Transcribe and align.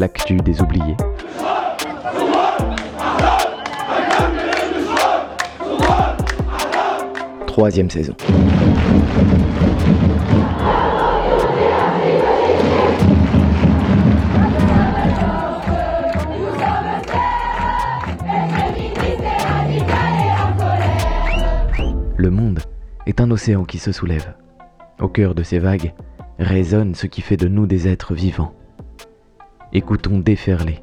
l'actu 0.00 0.36
des 0.36 0.62
oubliés. 0.62 0.96
Troisième 7.46 7.90
saison. 7.90 8.14
Le 22.16 22.30
monde 22.30 22.60
est 23.04 23.20
un 23.20 23.30
océan 23.30 23.64
qui 23.64 23.76
se 23.76 23.92
soulève. 23.92 24.34
Au 24.98 25.08
cœur 25.08 25.34
de 25.34 25.42
ces 25.42 25.58
vagues 25.58 25.92
résonne 26.38 26.94
ce 26.94 27.06
qui 27.06 27.20
fait 27.20 27.36
de 27.36 27.48
nous 27.48 27.66
des 27.66 27.86
êtres 27.86 28.14
vivants. 28.14 28.54
Écoutons 29.72 30.18
déferler 30.18 30.80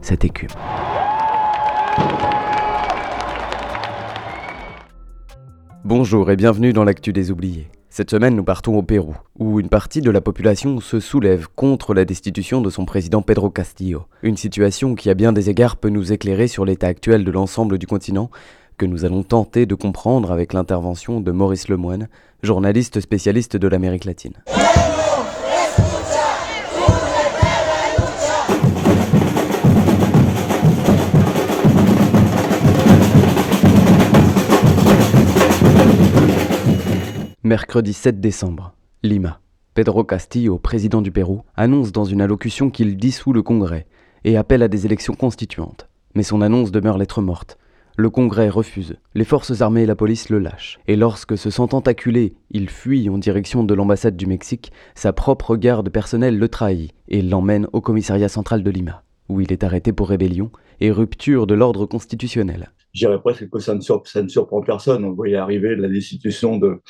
cette 0.00 0.24
écume. 0.24 0.48
Bonjour 5.84 6.30
et 6.30 6.36
bienvenue 6.36 6.72
dans 6.72 6.84
l'actu 6.84 7.12
des 7.12 7.30
oubliés. 7.30 7.70
Cette 7.90 8.10
semaine, 8.10 8.36
nous 8.36 8.42
partons 8.42 8.78
au 8.78 8.82
Pérou, 8.82 9.16
où 9.38 9.60
une 9.60 9.68
partie 9.68 10.00
de 10.00 10.10
la 10.10 10.22
population 10.22 10.80
se 10.80 10.98
soulève 10.98 11.48
contre 11.54 11.92
la 11.92 12.06
destitution 12.06 12.62
de 12.62 12.70
son 12.70 12.86
président 12.86 13.20
Pedro 13.20 13.50
Castillo. 13.50 14.06
Une 14.22 14.38
situation 14.38 14.94
qui, 14.94 15.10
à 15.10 15.14
bien 15.14 15.34
des 15.34 15.50
égards, 15.50 15.76
peut 15.76 15.90
nous 15.90 16.10
éclairer 16.10 16.48
sur 16.48 16.64
l'état 16.64 16.86
actuel 16.86 17.22
de 17.22 17.30
l'ensemble 17.30 17.76
du 17.76 17.86
continent, 17.86 18.30
que 18.78 18.86
nous 18.86 19.04
allons 19.04 19.24
tenter 19.24 19.66
de 19.66 19.74
comprendre 19.74 20.32
avec 20.32 20.54
l'intervention 20.54 21.20
de 21.20 21.32
Maurice 21.32 21.68
Lemoine, 21.68 22.08
journaliste 22.42 23.00
spécialiste 23.00 23.58
de 23.58 23.68
l'Amérique 23.68 24.06
latine. 24.06 24.42
Mercredi 37.50 37.92
7 37.92 38.20
décembre, 38.20 38.76
Lima. 39.02 39.40
Pedro 39.74 40.04
Castillo, 40.04 40.56
président 40.60 41.02
du 41.02 41.10
Pérou, 41.10 41.42
annonce 41.56 41.90
dans 41.90 42.04
une 42.04 42.20
allocution 42.20 42.70
qu'il 42.70 42.96
dissout 42.96 43.32
le 43.32 43.42
Congrès 43.42 43.88
et 44.22 44.36
appelle 44.36 44.62
à 44.62 44.68
des 44.68 44.86
élections 44.86 45.14
constituantes. 45.14 45.88
Mais 46.14 46.22
son 46.22 46.42
annonce 46.42 46.70
demeure 46.70 46.96
lettre 46.96 47.22
morte. 47.22 47.58
Le 47.96 48.08
Congrès 48.08 48.48
refuse, 48.48 48.98
les 49.16 49.24
forces 49.24 49.62
armées 49.62 49.82
et 49.82 49.86
la 49.86 49.96
police 49.96 50.28
le 50.28 50.38
lâchent, 50.38 50.78
et 50.86 50.94
lorsque, 50.94 51.36
se 51.36 51.50
sentant 51.50 51.80
acculé, 51.80 52.34
il 52.52 52.70
fuit 52.70 53.10
en 53.10 53.18
direction 53.18 53.64
de 53.64 53.74
l'ambassade 53.74 54.16
du 54.16 54.26
Mexique, 54.26 54.70
sa 54.94 55.12
propre 55.12 55.56
garde 55.56 55.88
personnelle 55.88 56.38
le 56.38 56.48
trahit 56.48 56.92
et 57.08 57.20
l'emmène 57.20 57.66
au 57.72 57.80
commissariat 57.80 58.28
central 58.28 58.62
de 58.62 58.70
Lima, 58.70 59.02
où 59.28 59.40
il 59.40 59.50
est 59.50 59.64
arrêté 59.64 59.92
pour 59.92 60.10
rébellion 60.10 60.52
et 60.78 60.92
rupture 60.92 61.48
de 61.48 61.54
l'ordre 61.54 61.84
constitutionnel. 61.84 62.70
Je 62.92 63.08
presque 63.16 63.48
que 63.50 63.58
ça 63.58 63.74
ne, 63.74 63.80
ça 63.80 64.22
ne 64.22 64.28
surprend 64.28 64.62
personne. 64.62 65.04
On 65.04 65.12
voyait 65.12 65.36
arriver 65.36 65.76
la 65.76 65.88
destitution 65.88 66.56
de, 66.56 66.80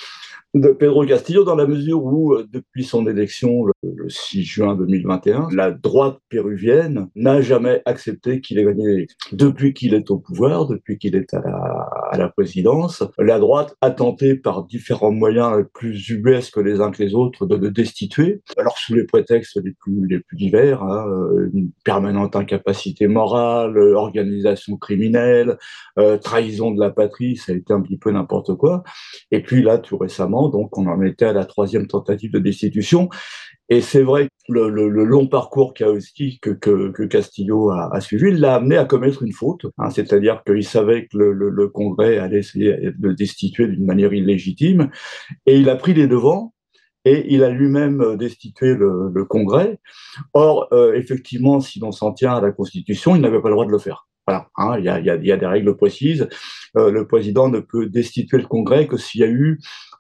de 0.55 0.69
Pedro 0.71 1.07
Castillo 1.07 1.45
dans 1.45 1.55
la 1.55 1.67
mesure 1.67 2.03
où, 2.05 2.35
euh, 2.35 2.47
depuis 2.53 2.83
son 2.85 3.07
élection 3.07 3.65
le, 3.65 4.09
6 4.09 4.43
juin 4.43 4.75
2021, 4.75 5.49
la 5.53 5.71
droite 5.71 6.19
péruvienne 6.29 7.09
n'a 7.15 7.41
jamais 7.41 7.83
accepté 7.85 8.41
qu'il 8.41 8.59
ait 8.59 8.65
gagné 8.65 8.85
l'élection. 8.85 9.17
Depuis 9.33 9.75
qu'il 9.75 9.95
est 9.95 10.11
au 10.11 10.19
pouvoir, 10.19 10.67
depuis 10.67 10.99
qu'il 10.99 11.15
est 11.15 11.33
à 11.35 12.17
la, 12.17 12.29
présidence, 12.29 13.05
la 13.19 13.39
droite 13.39 13.77
a 13.81 13.91
tenté 13.91 14.35
par 14.35 14.65
différents 14.65 15.13
moyens 15.13 15.65
plus 15.75 16.11
ubuesques 16.11 16.57
les 16.57 16.81
uns 16.81 16.91
que 16.91 17.03
les 17.03 17.15
autres 17.15 17.47
de 17.47 17.57
le 17.57 17.71
destituer, 17.71 18.43
alors 18.57 18.77
sous 18.79 18.95
les 18.95 19.05
prétextes 19.05 19.61
les 19.63 19.73
plus, 19.73 20.07
les 20.09 20.19
plus 20.19 20.37
divers, 20.37 20.83
hein, 20.83 21.07
euh, 21.09 21.51
une 21.53 21.71
permanente 21.85 22.35
incapacité 22.35 23.07
morale, 23.07 23.79
organisation 23.79 24.77
criminelle, 24.77 25.59
euh, 25.99 26.19
trahison 26.19 26.73
de 26.73 26.81
la 26.81 26.91
patrie, 26.91 27.37
ça 27.37 27.53
a 27.53 27.55
été 27.55 27.73
un 27.73 27.81
petit 27.81 27.99
peu 27.99 28.11
n'importe 28.11 28.57
quoi. 28.57 28.83
Et 29.31 29.43
puis 29.43 29.63
là, 29.63 29.79
tout 29.79 29.99
récemment, 29.99 30.40
donc 30.49 30.77
on 30.79 30.87
en 30.87 31.03
était 31.03 31.27
à 31.27 31.33
la 31.33 31.45
troisième 31.45 31.87
tentative 31.87 32.33
de 32.33 32.39
destitution. 32.39 33.09
Et 33.69 33.81
c'est 33.81 34.03
vrai 34.03 34.29
que 34.49 34.53
le, 34.53 35.05
long 35.05 35.29
parcours 35.29 35.75
chaotique 35.75 36.59
que, 36.59 37.07
Castillo 37.07 37.71
a, 37.71 38.01
suivi 38.01 38.33
l'a 38.33 38.57
amené 38.57 38.77
à 38.77 38.85
commettre 38.85 39.23
une 39.23 39.33
faute. 39.33 39.67
Hein. 39.79 39.91
C'est-à-dire 39.91 40.43
qu'il 40.45 40.65
savait 40.65 41.07
que 41.07 41.17
le, 41.17 41.69
Congrès 41.69 42.19
allait 42.19 42.41
essayer 42.41 42.73
de 42.77 43.09
le 43.09 43.15
destituer 43.15 43.69
d'une 43.69 43.87
manière 43.87 44.13
illégitime. 44.13 44.91
Et 45.47 45.57
il 45.57 45.71
a 45.71 45.77
pris 45.77 45.95
les 45.95 46.09
devants 46.09 46.53
et 47.05 47.33
il 47.33 47.45
a 47.45 47.51
lui-même 47.51 48.17
destitué 48.17 48.75
le, 48.75 49.25
Congrès. 49.25 49.79
Or, 50.35 50.67
euh, 50.73 50.95
effectivement, 50.95 51.61
si 51.61 51.79
l'on 51.79 51.93
s'en 51.93 52.13
tient 52.13 52.35
à 52.35 52.41
la 52.41 52.51
Constitution, 52.51 53.15
il 53.15 53.23
n'avait 53.23 53.41
pas 53.41 53.49
le 53.49 53.55
droit 53.55 53.67
de 53.67 53.71
le 53.71 53.79
faire. 53.79 54.09
Voilà, 54.27 54.49
hein, 54.57 54.77
il, 54.79 54.85
y 54.85 54.89
a, 54.89 54.99
il, 54.99 55.27
y 55.27 55.33
a, 55.33 55.37
des 55.37 55.47
règles 55.47 55.77
précises. 55.77 56.29
Euh, 56.77 56.91
le 56.91 57.07
président 57.07 57.49
ne 57.49 57.61
peut 57.61 57.87
destituer 57.87 58.39
le 58.39 58.47
Congrès 58.47 58.87
que 58.87 58.97
s'il 58.97 59.21
y 59.21 59.25
a 59.25 59.29
eu 59.29 59.59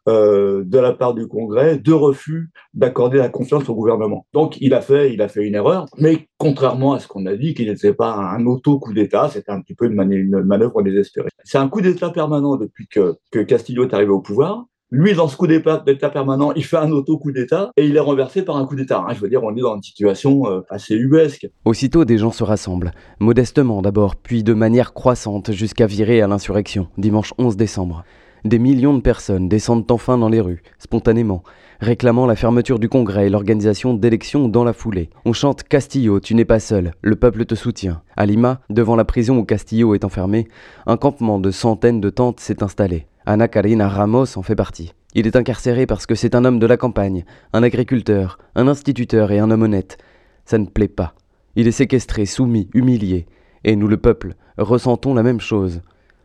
euh, 0.08 0.62
de 0.64 0.78
la 0.78 0.92
part 0.92 1.14
du 1.14 1.26
Congrès 1.26 1.78
de 1.78 1.92
refus 1.92 2.50
d'accorder 2.74 3.18
la 3.18 3.28
confiance 3.28 3.68
au 3.68 3.74
gouvernement. 3.74 4.26
Donc 4.32 4.56
il 4.60 4.74
a 4.74 4.80
fait, 4.80 5.12
il 5.12 5.20
a 5.20 5.28
fait 5.28 5.44
une 5.44 5.54
erreur, 5.54 5.86
mais 5.98 6.28
contrairement 6.38 6.94
à 6.94 7.00
ce 7.00 7.08
qu'on 7.08 7.26
a 7.26 7.36
dit, 7.36 7.54
qu'il 7.54 7.68
n'était 7.68 7.92
pas 7.92 8.14
un 8.14 8.46
auto-coup 8.46 8.94
d'État, 8.94 9.28
c'était 9.30 9.52
un 9.52 9.60
petit 9.60 9.74
peu 9.74 9.86
une, 9.86 10.42
manœuvre 10.44 10.82
désespérée. 10.82 11.28
C'est 11.44 11.58
un 11.58 11.68
coup 11.68 11.80
d'État 11.80 12.10
permanent 12.10 12.56
depuis 12.56 12.86
que, 12.88 13.16
que 13.30 13.40
Castillo 13.40 13.84
est 13.86 13.94
arrivé 13.94 14.10
au 14.10 14.20
pouvoir. 14.20 14.66
Lui, 14.92 15.14
dans 15.14 15.28
ce 15.28 15.36
coup 15.36 15.46
d'État 15.46 15.78
permanent, 16.12 16.52
il 16.54 16.64
fait 16.64 16.76
un 16.76 16.90
auto-coup 16.90 17.30
d'État 17.30 17.70
et 17.76 17.86
il 17.86 17.94
est 17.94 18.00
renversé 18.00 18.42
par 18.42 18.56
un 18.56 18.66
coup 18.66 18.74
d'État. 18.74 19.04
Hein. 19.06 19.12
Je 19.14 19.20
veux 19.20 19.28
dire, 19.28 19.44
on 19.44 19.54
est 19.54 19.60
dans 19.60 19.76
une 19.76 19.82
situation 19.82 20.48
euh, 20.48 20.62
assez 20.68 20.96
ubuesque. 20.96 21.48
Aussitôt, 21.64 22.04
des 22.04 22.18
gens 22.18 22.32
se 22.32 22.42
rassemblent, 22.42 22.90
modestement 23.20 23.82
d'abord, 23.82 24.16
puis 24.16 24.42
de 24.42 24.52
manière 24.52 24.92
croissante 24.92 25.52
jusqu'à 25.52 25.86
virer 25.86 26.22
à 26.22 26.26
l'insurrection, 26.26 26.88
dimanche 26.98 27.32
11 27.38 27.56
décembre. 27.56 28.02
Des 28.44 28.58
millions 28.58 28.94
de 28.94 29.02
personnes 29.02 29.48
descendent 29.48 29.90
enfin 29.90 30.16
dans 30.16 30.30
les 30.30 30.40
rues, 30.40 30.62
spontanément, 30.78 31.42
réclamant 31.80 32.26
la 32.26 32.36
fermeture 32.36 32.78
du 32.78 32.88
Congrès 32.88 33.26
et 33.26 33.28
l'organisation 33.28 33.92
d'élections 33.92 34.48
dans 34.48 34.64
la 34.64 34.72
foulée. 34.72 35.10
On 35.26 35.34
chante 35.34 35.62
Castillo, 35.62 36.20
tu 36.20 36.34
n'es 36.34 36.46
pas 36.46 36.58
seul, 36.58 36.92
le 37.02 37.16
peuple 37.16 37.44
te 37.44 37.54
soutient. 37.54 38.02
À 38.16 38.24
Lima, 38.24 38.60
devant 38.70 38.96
la 38.96 39.04
prison 39.04 39.36
où 39.36 39.44
Castillo 39.44 39.94
est 39.94 40.04
enfermé, 40.04 40.48
un 40.86 40.96
campement 40.96 41.38
de 41.38 41.50
centaines 41.50 42.00
de 42.00 42.08
tentes 42.08 42.40
s'est 42.40 42.62
installé. 42.62 43.06
Ana 43.26 43.46
Karina 43.46 43.88
Ramos 43.88 44.38
en 44.38 44.42
fait 44.42 44.56
partie. 44.56 44.94
Il 45.14 45.26
est 45.26 45.36
incarcéré 45.36 45.86
parce 45.86 46.06
que 46.06 46.14
c'est 46.14 46.34
un 46.34 46.44
homme 46.44 46.58
de 46.58 46.66
la 46.66 46.78
campagne, 46.78 47.24
un 47.52 47.62
agriculteur, 47.62 48.38
un 48.54 48.68
instituteur 48.68 49.32
et 49.32 49.38
un 49.38 49.50
homme 49.50 49.62
honnête. 49.62 49.98
Ça 50.46 50.56
ne 50.56 50.66
plaît 50.66 50.88
pas. 50.88 51.14
Il 51.56 51.68
est 51.68 51.72
séquestré, 51.72 52.24
soumis, 52.26 52.70
humilié. 52.72 53.26
Et 53.64 53.76
nous, 53.76 53.88
le 53.88 53.98
peuple, 53.98 54.34
ressentons 54.56 55.12
la 55.12 55.22
même 55.22 55.40
chose. 55.40 55.82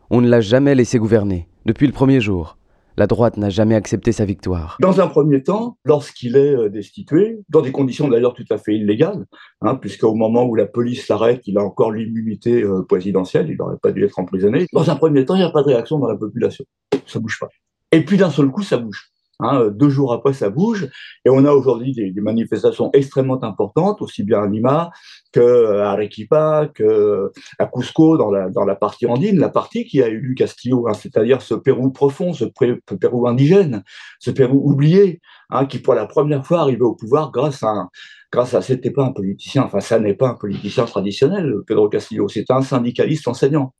On 0.10 0.22
ne 0.22 0.30
l'a 0.30 0.40
jamais 0.40 0.76
laissé 0.76 0.98
gouverner. 0.98 1.48
Depuis 1.66 1.88
le 1.88 1.94
premier 1.94 2.22
jour, 2.22 2.60
la 2.96 3.08
droite 3.08 3.38
n'a 3.38 3.50
jamais 3.50 3.74
accepté 3.74 4.12
sa 4.12 4.24
victoire. 4.24 4.78
Dans 4.80 5.02
un 5.02 5.08
premier 5.08 5.42
temps, 5.42 5.80
lorsqu'il 5.84 6.38
est 6.38 6.56
euh, 6.56 6.70
destitué, 6.70 7.40
dans 7.50 7.62
des 7.62 7.72
conditions 7.72 8.08
d'ailleurs 8.08 8.36
tout 8.36 8.46
à 8.52 8.60
fait 8.60 8.76
illégales, 8.76 9.26
hein, 9.62 9.74
puisqu'au 9.74 10.14
moment 10.14 10.46
où 10.46 10.54
la 10.54 10.68
police 10.68 11.08
l'arrête, 11.08 11.42
il 11.48 11.58
a 11.58 11.64
encore 11.64 11.92
l'immunité 11.92 12.62
euh, 12.62 12.84
présidentielle, 12.84 13.50
il 13.50 13.58
n'aurait 13.58 13.80
pas 13.82 13.92
dû 13.92 14.06
être 14.06 14.20
emprisonné. 14.20 14.68
Dans 14.74 14.92
un 14.92 14.96
premier 14.96 15.26
temps, 15.26 15.34
il 15.34 15.40
n'y 15.40 15.44
a 15.44 15.50
pas 15.50 15.64
de 15.64 15.70
réaction 15.70 15.98
dans 15.98 16.08
la 16.08 16.16
population. 16.16 16.64
Ça 17.08 17.18
bouge 17.18 17.40
pas. 17.40 17.50
Et 17.92 18.06
puis 18.06 18.18
d'un 18.18 18.30
seul 18.30 18.52
coup, 18.52 18.62
ça 18.62 18.78
bouge. 18.78 19.10
Hein, 19.42 19.68
deux 19.70 19.90
jours 19.90 20.14
après, 20.14 20.34
ça 20.34 20.50
bouge. 20.50 20.88
Et 21.26 21.30
on 21.30 21.44
a 21.46 21.52
aujourd'hui 21.52 21.94
des, 21.94 22.14
manifestations 22.22 22.90
extrêmement 22.94 23.44
importantes, 23.44 24.02
aussi 24.02 24.24
bien 24.24 24.44
à 24.44 24.48
Lima 24.48 24.92
qu'à 25.34 25.92
Arequipa, 25.92 26.70
qu'à 26.74 27.66
Cusco, 27.74 28.18
dans 28.18 28.32
la, 28.32 28.50
dans 28.50 28.64
la 28.66 28.76
partie 28.76 29.06
andine, 29.06 29.40
la 29.40 29.50
partie 29.50 29.86
qui 29.86 30.02
a 30.02 30.08
élu 30.08 30.36
Castillo, 30.36 30.88
hein, 30.88 30.94
c'est-à-dire 30.94 31.42
ce 31.42 31.54
Pérou 31.54 31.92
profond, 31.92 32.34
ce 32.34 32.46
Pérou 32.46 33.28
indigène, 33.28 33.84
ce 34.20 34.32
Pérou 34.32 34.62
oublié, 34.72 35.22
hein, 35.50 35.66
qui 35.66 35.80
pour 35.80 35.94
la 35.94 36.06
première 36.06 36.46
fois 36.46 36.62
arrivé 36.62 36.82
au 36.82 36.96
pouvoir 36.96 37.32
grâce 37.32 37.62
à 37.64 37.90
grâce 38.32 38.54
à 38.54 38.62
c'était 38.62 38.92
pas 38.92 39.06
un 39.06 39.12
politicien, 39.12 39.64
enfin 39.64 39.80
ça 39.80 40.00
n'est 40.00 40.14
pas 40.14 40.30
un 40.30 40.34
politicien 40.34 40.86
traditionnel, 40.86 41.56
Pedro 41.68 41.88
Castillo, 41.90 42.28
c'est 42.28 42.52
un 42.52 42.62
syndicaliste 42.62 43.28
enseignant. 43.28 43.74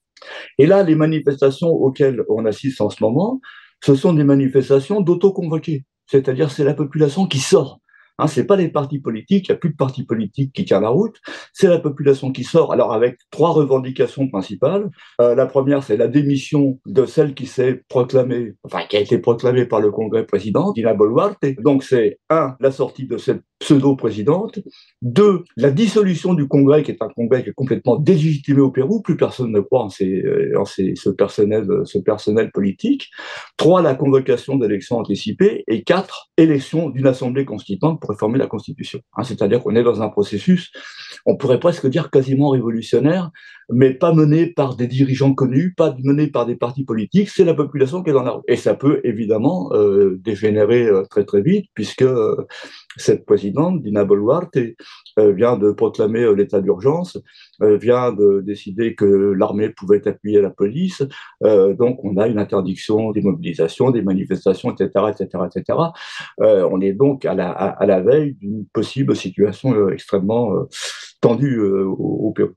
Et 0.58 0.66
là, 0.66 0.84
les 0.84 0.96
manifestations 0.96 1.70
auxquelles 1.70 2.24
on 2.30 2.46
assiste 2.46 2.80
en 2.80 2.90
ce 2.90 3.04
moment, 3.04 3.42
ce 3.84 3.96
sont 3.96 4.14
des 4.14 4.24
manifestations 4.24 5.02
d'autoconvoqués. 5.02 5.86
C'est-à-dire, 6.08 6.52
c'est 6.52 6.64
la 6.64 6.74
population 6.74 7.28
qui 7.28 7.40
sort 7.40 7.80
Hein, 8.18 8.28
c'est 8.28 8.46
pas 8.46 8.56
les 8.56 8.70
partis 8.70 9.00
politiques, 9.00 9.50
il 9.50 9.52
n'y 9.52 9.56
a 9.56 9.60
plus 9.60 9.72
de 9.72 9.76
partis 9.76 10.04
politiques 10.04 10.54
qui 10.54 10.64
tiennent 10.64 10.84
la 10.84 10.90
route, 10.90 11.18
c'est 11.52 11.68
la 11.68 11.80
population 11.80 12.32
qui 12.32 12.44
sort. 12.44 12.72
Alors 12.72 12.94
avec 12.94 13.18
trois 13.30 13.52
revendications 13.52 14.28
principales. 14.30 14.90
Euh, 15.20 15.36
la 15.36 15.46
première, 15.46 15.84
c'est 15.84 15.98
la 15.98 16.08
démission 16.08 16.80
de 16.86 17.06
celle 17.06 17.34
qui 17.34 17.46
s'est 17.46 17.84
proclamée, 17.90 18.54
enfin 18.64 18.84
qui 18.88 18.96
a 18.96 19.00
été 19.00 19.18
proclamée 19.18 19.66
par 19.66 19.82
le 19.82 19.92
Congrès 19.92 20.26
président, 20.26 20.72
Dina 20.72 20.94
Boluarte. 20.94 21.46
Donc 21.60 21.84
c'est 21.84 22.20
un, 22.30 22.56
la 22.60 22.72
sortie 22.72 23.06
de 23.06 23.18
cette 23.18 23.42
pseudo-présidente. 23.60 24.60
Deux, 25.02 25.44
la 25.56 25.72
dissolution 25.72 26.34
du 26.34 26.48
Congrès, 26.48 26.84
qui 26.84 26.92
est 26.92 27.02
un 27.02 27.10
Congrès 27.10 27.44
qui 27.44 27.50
est 27.50 27.54
complètement 27.54 27.96
délégitimé 27.98 28.62
au 28.62 28.72
Pérou, 28.72 29.02
plus 29.02 29.18
personne 29.18 29.52
ne 29.52 29.60
croit 29.60 29.84
en, 29.84 29.90
ces, 29.90 30.24
euh, 30.24 30.60
en 30.60 30.66
ces, 30.66 30.94
ce, 30.96 31.10
personnel, 31.10 31.66
ce 31.86 31.98
personnel 31.98 32.52
politique. 32.52 33.10
Trois, 33.58 33.82
la 33.82 33.96
convocation 33.96 34.58
d'élections 34.58 34.98
anticipées. 34.98 35.64
Et 35.68 35.84
quatre, 35.84 36.30
élection 36.38 36.90
d'une 36.90 37.08
assemblée 37.08 37.46
constituante 37.46 38.02
réformer 38.06 38.38
la 38.38 38.48
Constitution. 38.48 39.02
Hein. 39.16 39.24
C'est-à-dire 39.24 39.62
qu'on 39.62 39.76
est 39.76 39.84
dans 39.84 40.02
un 40.02 40.10
processus, 40.10 40.72
on 41.26 41.38
pourrait 41.38 41.60
presque 41.60 41.88
dire 41.88 42.10
quasiment 42.10 42.50
révolutionnaire, 42.50 43.32
mais 43.72 43.94
pas 43.94 44.14
mené 44.14 44.48
par 44.48 44.76
des 44.76 44.88
dirigeants 44.88 45.34
connus, 45.34 45.74
pas 45.76 45.96
mené 46.04 46.28
par 46.28 46.46
des 46.46 46.56
partis 46.56 46.84
politiques, 46.84 47.30
c'est 47.30 47.46
la 47.46 47.54
population 47.54 48.04
qui 48.04 48.12
est 48.12 48.14
dans 48.14 48.24
la 48.24 48.32
rue. 48.32 48.42
Et 48.48 48.56
ça 48.56 48.76
peut 48.76 49.02
évidemment 49.04 49.72
euh, 49.74 50.20
dégénérer 50.22 50.86
euh, 50.86 51.04
très 51.10 51.26
très 51.26 51.42
vite, 51.42 51.66
puisque 51.74 52.04
euh, 52.04 52.46
cette 52.98 53.26
présidente, 53.26 53.82
Dina 53.82 54.06
Boluarte, 54.06 54.58
vient 55.18 55.58
de 55.58 55.72
proclamer 55.72 56.34
l'état 56.36 56.62
d'urgence, 56.62 57.18
vient 57.62 58.12
de 58.12 58.42
décider 58.42 58.96
que 58.96 59.06
l'armée 59.06 59.70
pouvait 59.70 60.06
appuyer 60.08 60.42
la 60.42 60.50
police, 60.50 61.04
donc 61.42 62.04
on 62.04 62.18
a 62.18 62.28
une 62.28 62.38
interdiction 62.38 63.12
des 63.12 63.22
mobilisations, 63.22 63.92
des 63.92 64.02
manifestations, 64.02 64.72
etc., 64.72 65.06
etc., 65.10 65.44
etc. 65.46 65.80
on 66.40 66.82
est 66.82 66.94
donc 66.94 67.26
à 67.26 67.34
la, 67.34 67.50
à, 67.52 67.86
la 67.86 68.02
veille 68.02 68.36
d'une 68.36 68.66
possible 68.74 69.16
situation 69.16 69.90
extrêmement 69.90 70.54
tendue 71.22 71.62
au, 71.62 71.94
au 71.94 72.32
Pérou. 72.32 72.54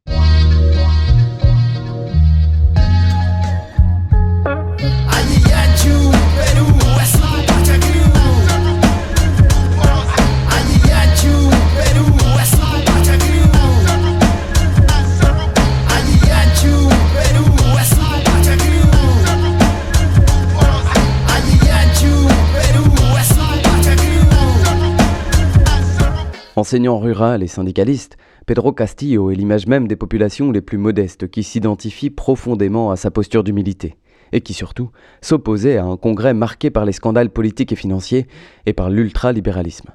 Enseignant 26.59 26.99
rural 26.99 27.45
et 27.45 27.47
syndicaliste, 27.47 28.17
Pedro 28.45 28.73
Castillo 28.73 29.31
est 29.31 29.37
l'image 29.37 29.69
même 29.69 29.87
des 29.87 29.95
populations 29.95 30.51
les 30.51 30.61
plus 30.61 30.77
modestes 30.77 31.31
qui 31.31 31.45
s'identifient 31.45 32.11
profondément 32.11 32.91
à 32.91 32.97
sa 32.97 33.13
posture 33.13 33.45
d'humilité 33.45 33.95
et 34.33 34.41
qui 34.41 34.55
surtout 34.55 34.91
s'opposait 35.21 35.77
à 35.77 35.85
un 35.85 35.97
congrès 35.97 36.35
marqué 36.35 36.71
par 36.71 36.85
les 36.85 36.91
scandales 36.91 37.31
politiques 37.31 37.71
et 37.71 37.77
financiers 37.77 38.27
et 38.67 38.73
par 38.73 38.91
l'ultralibéralisme. 38.91 39.91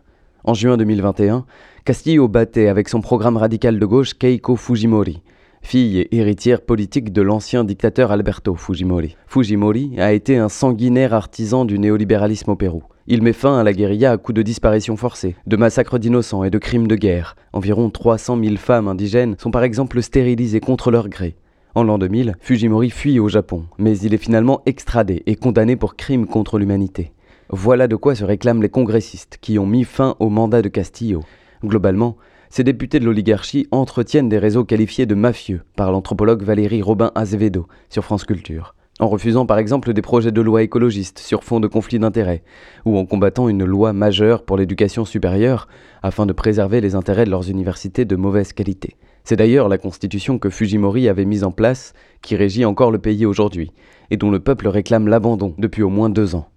En 0.46 0.54
juin 0.54 0.78
2021, 0.78 1.46
Castillo 1.84 2.30
battait 2.30 2.70
avec 2.70 2.88
son 2.88 3.02
programme 3.02 3.36
radical 3.36 3.78
de 3.78 3.86
gauche 3.86 4.14
Keiko 4.14 4.56
Fujimori, 4.56 5.22
fille 5.62 6.00
et 6.00 6.16
héritière 6.16 6.62
politique 6.62 7.12
de 7.12 7.22
l'ancien 7.22 7.66
dictateur 7.66 8.14
Alberto 8.14 8.56
Fujimori. 8.56 9.18
Fujimori 9.28 10.00
a 10.00 10.14
été 10.14 10.38
un 10.38 10.48
sanguinaire 10.48 11.14
artisan 11.14 11.66
du 11.66 11.78
néolibéralisme 11.78 12.52
au 12.52 12.56
Pérou. 12.56 12.84
Il 13.06 13.22
met 13.22 13.34
fin 13.34 13.60
à 13.60 13.64
la 13.64 13.74
guérilla 13.74 14.14
à 14.14 14.18
coups 14.18 14.38
de 14.38 14.42
disparitions 14.42 14.96
forcées, 14.96 15.36
de 15.46 15.58
massacres 15.58 16.00
d'innocents 16.00 16.46
et 16.46 16.50
de 16.50 16.58
crimes 16.58 16.88
de 16.88 16.96
guerre. 16.96 17.36
Environ 17.52 17.90
300 17.90 18.40
000 18.42 18.56
femmes 18.56 18.88
indigènes 18.88 19.36
sont 19.38 19.52
par 19.52 19.64
exemple 19.64 20.02
stérilisées 20.02 20.62
contre 20.62 20.90
leur 20.90 21.10
gré. 21.10 21.36
En 21.76 21.84
l'an 21.84 21.98
2000, 21.98 22.36
Fujimori 22.40 22.90
fuit 22.90 23.20
au 23.20 23.28
Japon, 23.28 23.66
mais 23.78 23.98
il 24.00 24.14
est 24.14 24.18
finalement 24.18 24.62
extradé 24.66 25.22
et 25.26 25.36
condamné 25.36 25.76
pour 25.76 25.98
crimes 25.98 26.28
contre 26.28 26.58
l'humanité. 26.58 27.12
Voilà 27.50 27.90
de 27.90 27.98
quoi 27.98 28.16
se 28.16 28.24
réclament 28.24 28.62
les 28.62 28.70
congressistes 28.70 29.38
qui 29.42 29.60
ont 29.60 29.66
mis 29.66 29.84
fin 29.84 30.16
au 30.20 30.30
mandat 30.30 30.62
de 30.62 30.70
Castillo. 30.70 31.24
Globalement, 31.62 32.16
ces 32.50 32.64
députés 32.64 33.02
de 33.02 33.06
l'oligarchie 33.06 33.68
entretiennent 33.72 34.30
des 34.30 34.38
réseaux 34.38 34.64
qualifiés 34.64 35.06
de 35.06 35.16
mafieux 35.16 35.64
par 35.76 35.92
l'anthropologue 35.92 36.44
Valérie 36.44 36.82
Robin 36.82 37.12
Azevedo 37.16 37.68
sur 37.90 38.06
France 38.06 38.24
Culture 38.24 38.76
en 39.04 39.10
refusant 39.10 39.46
par 39.46 39.58
exemple 39.58 39.92
des 39.94 40.02
projets 40.02 40.32
de 40.32 40.42
loi 40.42 40.64
écologistes 40.64 41.20
sur 41.20 41.44
fond 41.44 41.60
de 41.60 41.68
conflits 41.68 42.00
d'intérêts, 42.00 42.42
ou 42.86 42.98
en 42.98 43.06
combattant 43.06 43.50
une 43.50 43.66
loi 43.66 43.92
majeure 43.92 44.44
pour 44.44 44.56
l'éducation 44.56 45.04
supérieure 45.04 45.68
afin 46.02 46.26
de 46.26 46.32
préserver 46.32 46.80
les 46.80 46.96
intérêts 46.96 47.26
de 47.26 47.30
leurs 47.30 47.50
universités 47.50 48.06
de 48.06 48.16
mauvaise 48.16 48.54
qualité. 48.54 48.96
C'est 49.26 49.36
d'ailleurs 49.36 49.68
la 49.68 49.78
constitution 49.78 50.40
que 50.40 50.50
Fujimori 50.50 51.10
avait 51.10 51.26
mise 51.26 51.44
en 51.44 51.52
place 51.52 51.94
qui 52.22 52.38
régit 52.38 52.64
encore 52.64 52.92
le 52.92 52.98
pays 52.98 53.26
aujourd'hui, 53.26 53.72
et 54.10 54.16
dont 54.16 54.32
le 54.32 54.40
peuple 54.40 54.70
réclame 54.70 55.10
l'abandon 55.10 55.54
depuis 55.58 55.84
au 55.84 55.90
moins 55.90 56.10
deux 56.10 56.36
ans. 56.36 56.48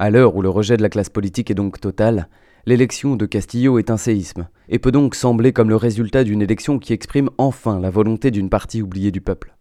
À 0.00 0.10
l'heure 0.10 0.34
où 0.34 0.42
le 0.42 0.48
rejet 0.48 0.76
de 0.76 0.82
la 0.82 0.88
classe 0.88 1.08
politique 1.08 1.52
est 1.52 1.54
donc 1.54 1.80
total, 1.80 2.28
L'élection 2.66 3.14
de 3.16 3.26
Castillo 3.26 3.78
est 3.78 3.90
un 3.90 3.98
séisme, 3.98 4.48
et 4.70 4.78
peut 4.78 4.90
donc 4.90 5.14
sembler 5.14 5.52
comme 5.52 5.68
le 5.68 5.76
résultat 5.76 6.24
d'une 6.24 6.40
élection 6.40 6.78
qui 6.78 6.94
exprime 6.94 7.28
enfin 7.36 7.78
la 7.78 7.90
volonté 7.90 8.30
d'une 8.30 8.48
partie 8.48 8.80
oubliée 8.80 9.10
du 9.10 9.20
peuple. 9.20 9.54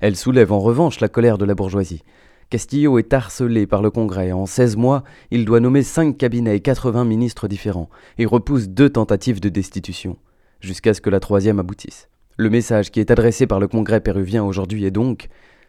Elle 0.00 0.16
soulève 0.16 0.50
en 0.50 0.58
revanche 0.58 0.98
la 0.98 1.08
colère 1.08 1.38
de 1.38 1.44
la 1.44 1.54
bourgeoisie. 1.54 2.02
Castillo 2.50 2.98
est 2.98 3.12
harcelé 3.12 3.68
par 3.68 3.80
le 3.80 3.92
Congrès. 3.92 4.32
En 4.32 4.46
16 4.46 4.76
mois, 4.76 5.04
il 5.30 5.44
doit 5.44 5.60
nommer 5.60 5.84
5 5.84 6.16
cabinets 6.16 6.56
et 6.56 6.60
80 6.60 7.04
ministres 7.04 7.46
différents, 7.46 7.90
et 8.18 8.26
repousse 8.26 8.68
deux 8.68 8.90
tentatives 8.90 9.38
de 9.38 9.50
destitution, 9.50 10.16
jusqu'à 10.58 10.94
ce 10.94 11.00
que 11.00 11.10
la 11.10 11.20
troisième 11.20 11.60
aboutisse. 11.60 12.08
Le 12.36 12.50
message 12.50 12.90
qui 12.90 12.98
est 12.98 13.12
adressé 13.12 13.46
par 13.46 13.60
le 13.60 13.68
Congrès 13.68 14.00
péruvien 14.00 14.42
aujourd'hui 14.42 14.84
est 14.84 14.90
donc 14.90 15.28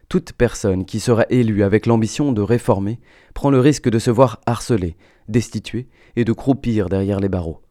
toute 0.09 0.33
personne 0.33 0.85
qui 0.85 1.00
sera 1.00 1.25
élue 1.29 1.63
avec 1.63 1.85
l'ambition 1.85 2.31
de 2.31 2.41
réformer 2.41 3.00
prend 3.35 3.51
le 3.51 3.59
risque 3.59 3.89
de 3.89 4.00
se 4.00 4.09
voir 4.09 4.41
harcelée, 4.47 4.97
destituée 5.27 5.88
et 6.15 6.25
de 6.25 6.33
croupir 6.33 6.89
derrière 6.89 7.19
les 7.19 7.29
barreaux. 7.29 7.61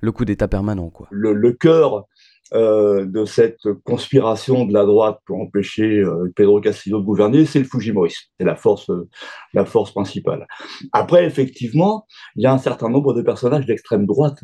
Le 0.00 0.12
coup 0.12 0.24
d'État 0.24 0.48
permanent, 0.48 0.90
quoi. 0.90 1.06
Le, 1.10 1.52
cœur 1.52 2.06
euh, 2.52 3.06
de 3.06 3.24
cette 3.24 3.72
conspiration 3.84 4.66
de 4.66 4.74
la 4.74 4.84
droite 4.84 5.20
pour 5.24 5.40
empêcher 5.40 6.00
euh, 6.00 6.30
Pedro 6.34 6.60
Castillo 6.60 6.98
de 6.98 7.04
gouverner, 7.04 7.46
c'est 7.46 7.60
le 7.60 7.64
Fujimorisme. 7.64 8.26
C'est 8.38 8.44
la 8.44 8.58
la 9.54 9.64
force 9.64 9.92
principale. 9.92 10.46
Après, 10.92 11.24
effectivement, 11.24 12.06
il 12.34 12.42
y 12.42 12.46
a 12.46 12.52
un 12.52 12.58
certain 12.58 12.90
nombre 12.90 13.14
de 13.14 13.22
personnages 13.22 13.66
d'extrême 13.66 14.04
droite 14.04 14.42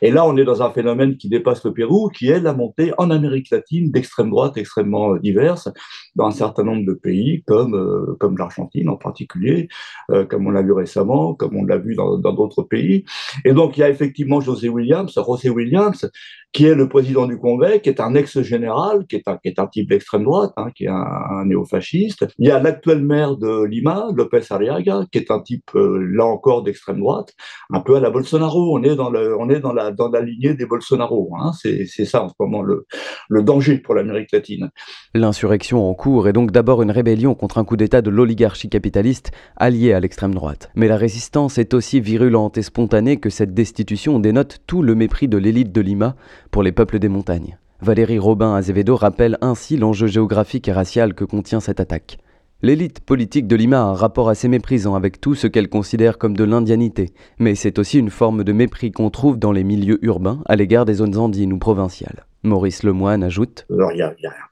et 0.00 0.10
là, 0.10 0.26
on 0.26 0.36
est 0.36 0.44
dans 0.44 0.62
un 0.62 0.70
phénomène 0.70 1.16
qui 1.16 1.28
dépasse 1.28 1.64
le 1.64 1.72
Pérou, 1.72 2.08
qui 2.08 2.28
est 2.28 2.40
la 2.40 2.52
montée 2.52 2.92
en 2.98 3.10
Amérique 3.10 3.50
latine 3.50 3.90
d'extrême 3.90 4.30
droite 4.30 4.56
extrêmement 4.56 5.16
diverses, 5.16 5.68
dans 6.16 6.26
un 6.26 6.30
certain 6.30 6.64
nombre 6.64 6.86
de 6.86 6.94
pays, 6.94 7.42
comme, 7.46 7.74
euh, 7.74 8.16
comme 8.18 8.36
l'Argentine 8.36 8.88
en 8.88 8.96
particulier, 8.96 9.68
euh, 10.10 10.24
comme 10.24 10.46
on 10.46 10.50
l'a 10.50 10.62
vu 10.62 10.72
récemment, 10.72 11.34
comme 11.34 11.56
on 11.56 11.64
l'a 11.64 11.78
vu 11.78 11.94
dans 11.94 12.18
d'autres 12.18 12.62
pays. 12.62 13.04
Et 13.44 13.52
donc, 13.52 13.76
il 13.76 13.80
y 13.80 13.82
a 13.84 13.90
effectivement 13.90 14.40
José 14.40 14.68
Williams, 14.68 15.12
José 15.14 15.50
Williams, 15.50 16.10
qui 16.52 16.66
est 16.66 16.74
le 16.74 16.88
président 16.88 17.26
du 17.26 17.38
Congrès, 17.38 17.80
qui 17.80 17.88
est 17.88 18.00
un 18.00 18.14
ex-général, 18.14 19.06
qui, 19.06 19.16
est 19.16 19.26
un, 19.26 19.38
qui 19.38 19.48
est 19.48 19.58
un 19.58 19.66
type 19.66 19.88
d'extrême 19.88 20.24
droite, 20.24 20.52
hein, 20.56 20.70
qui 20.74 20.84
est 20.84 20.88
un, 20.88 21.44
néofasciste. 21.46 22.26
Il 22.38 22.46
y 22.46 22.50
a 22.50 22.60
l'actuel 22.60 23.02
maire 23.02 23.36
de 23.36 23.64
Lima, 23.64 24.08
Lopez 24.14 24.42
Arriaga, 24.50 25.06
qui 25.10 25.18
est 25.18 25.30
un 25.30 25.40
type, 25.40 25.70
euh, 25.74 25.98
là 26.12 26.26
encore, 26.26 26.62
d'extrême 26.62 27.00
droite, 27.00 27.32
un 27.72 27.80
peu 27.80 27.96
à 27.96 28.00
la 28.00 28.10
Bolsonaro. 28.10 28.76
On 28.78 28.82
est 28.82 28.94
dans, 28.94 29.08
le, 29.10 29.34
dans, 29.60 29.72
la, 29.72 29.90
dans 29.90 30.08
la 30.08 30.20
lignée 30.20 30.54
des 30.54 30.66
Bolsonaro. 30.66 31.30
Hein. 31.38 31.52
C'est 31.54 32.04
ça, 32.04 32.24
en 32.24 32.28
ce 32.28 32.34
moment, 32.38 32.62
le, 32.62 32.86
le 33.28 33.42
danger 33.42 33.78
pour 33.78 33.94
l'Amérique 33.94 34.32
latine. 34.32 34.70
L'insurrection 35.14 35.88
en 35.88 35.94
cours 35.94 36.28
est 36.28 36.32
donc 36.32 36.50
d'abord 36.50 36.82
une 36.82 36.90
rébellion 36.90 37.34
contre 37.34 37.58
un 37.58 37.64
coup 37.64 37.76
d'État 37.76 38.02
de 38.02 38.10
l'oligarchie 38.10 38.68
capitaliste 38.68 39.30
alliée 39.56 39.92
à 39.92 40.00
l'extrême 40.00 40.34
droite. 40.34 40.70
Mais 40.74 40.88
la 40.88 40.96
résistance 40.96 41.58
est 41.58 41.74
aussi 41.74 42.00
virulente 42.00 42.58
et 42.58 42.62
spontanée 42.62 43.18
que 43.18 43.30
cette 43.30 43.54
destitution 43.54 44.18
dénote 44.18 44.58
tout 44.66 44.82
le 44.82 44.94
mépris 44.94 45.28
de 45.28 45.38
l'élite 45.38 45.72
de 45.72 45.80
Lima 45.80 46.16
pour 46.50 46.62
les 46.62 46.72
peuples 46.72 46.98
des 46.98 47.08
montagnes. 47.08 47.58
Valérie 47.80 48.18
Robin 48.18 48.54
Azevedo 48.54 48.94
rappelle 48.94 49.38
ainsi 49.40 49.76
l'enjeu 49.76 50.06
géographique 50.06 50.68
et 50.68 50.72
racial 50.72 51.14
que 51.14 51.24
contient 51.24 51.58
cette 51.58 51.80
attaque. 51.80 52.18
L'élite 52.64 53.00
politique 53.00 53.48
de 53.48 53.56
Lima 53.56 53.80
a 53.80 53.86
un 53.86 53.94
rapport 53.94 54.28
assez 54.28 54.46
méprisant 54.46 54.94
avec 54.94 55.20
tout 55.20 55.34
ce 55.34 55.48
qu'elle 55.48 55.68
considère 55.68 56.16
comme 56.16 56.36
de 56.36 56.44
l'indianité, 56.44 57.10
mais 57.40 57.56
c'est 57.56 57.80
aussi 57.80 57.98
une 57.98 58.08
forme 58.08 58.44
de 58.44 58.52
mépris 58.52 58.92
qu'on 58.92 59.10
trouve 59.10 59.36
dans 59.36 59.50
les 59.50 59.64
milieux 59.64 59.98
urbains 60.02 60.44
à 60.46 60.54
l'égard 60.54 60.84
des 60.84 60.94
zones 60.94 61.16
andines 61.16 61.52
ou 61.52 61.58
provinciales. 61.58 62.24
Maurice 62.44 62.84
Lemoine 62.84 63.24
ajoute 63.24 63.66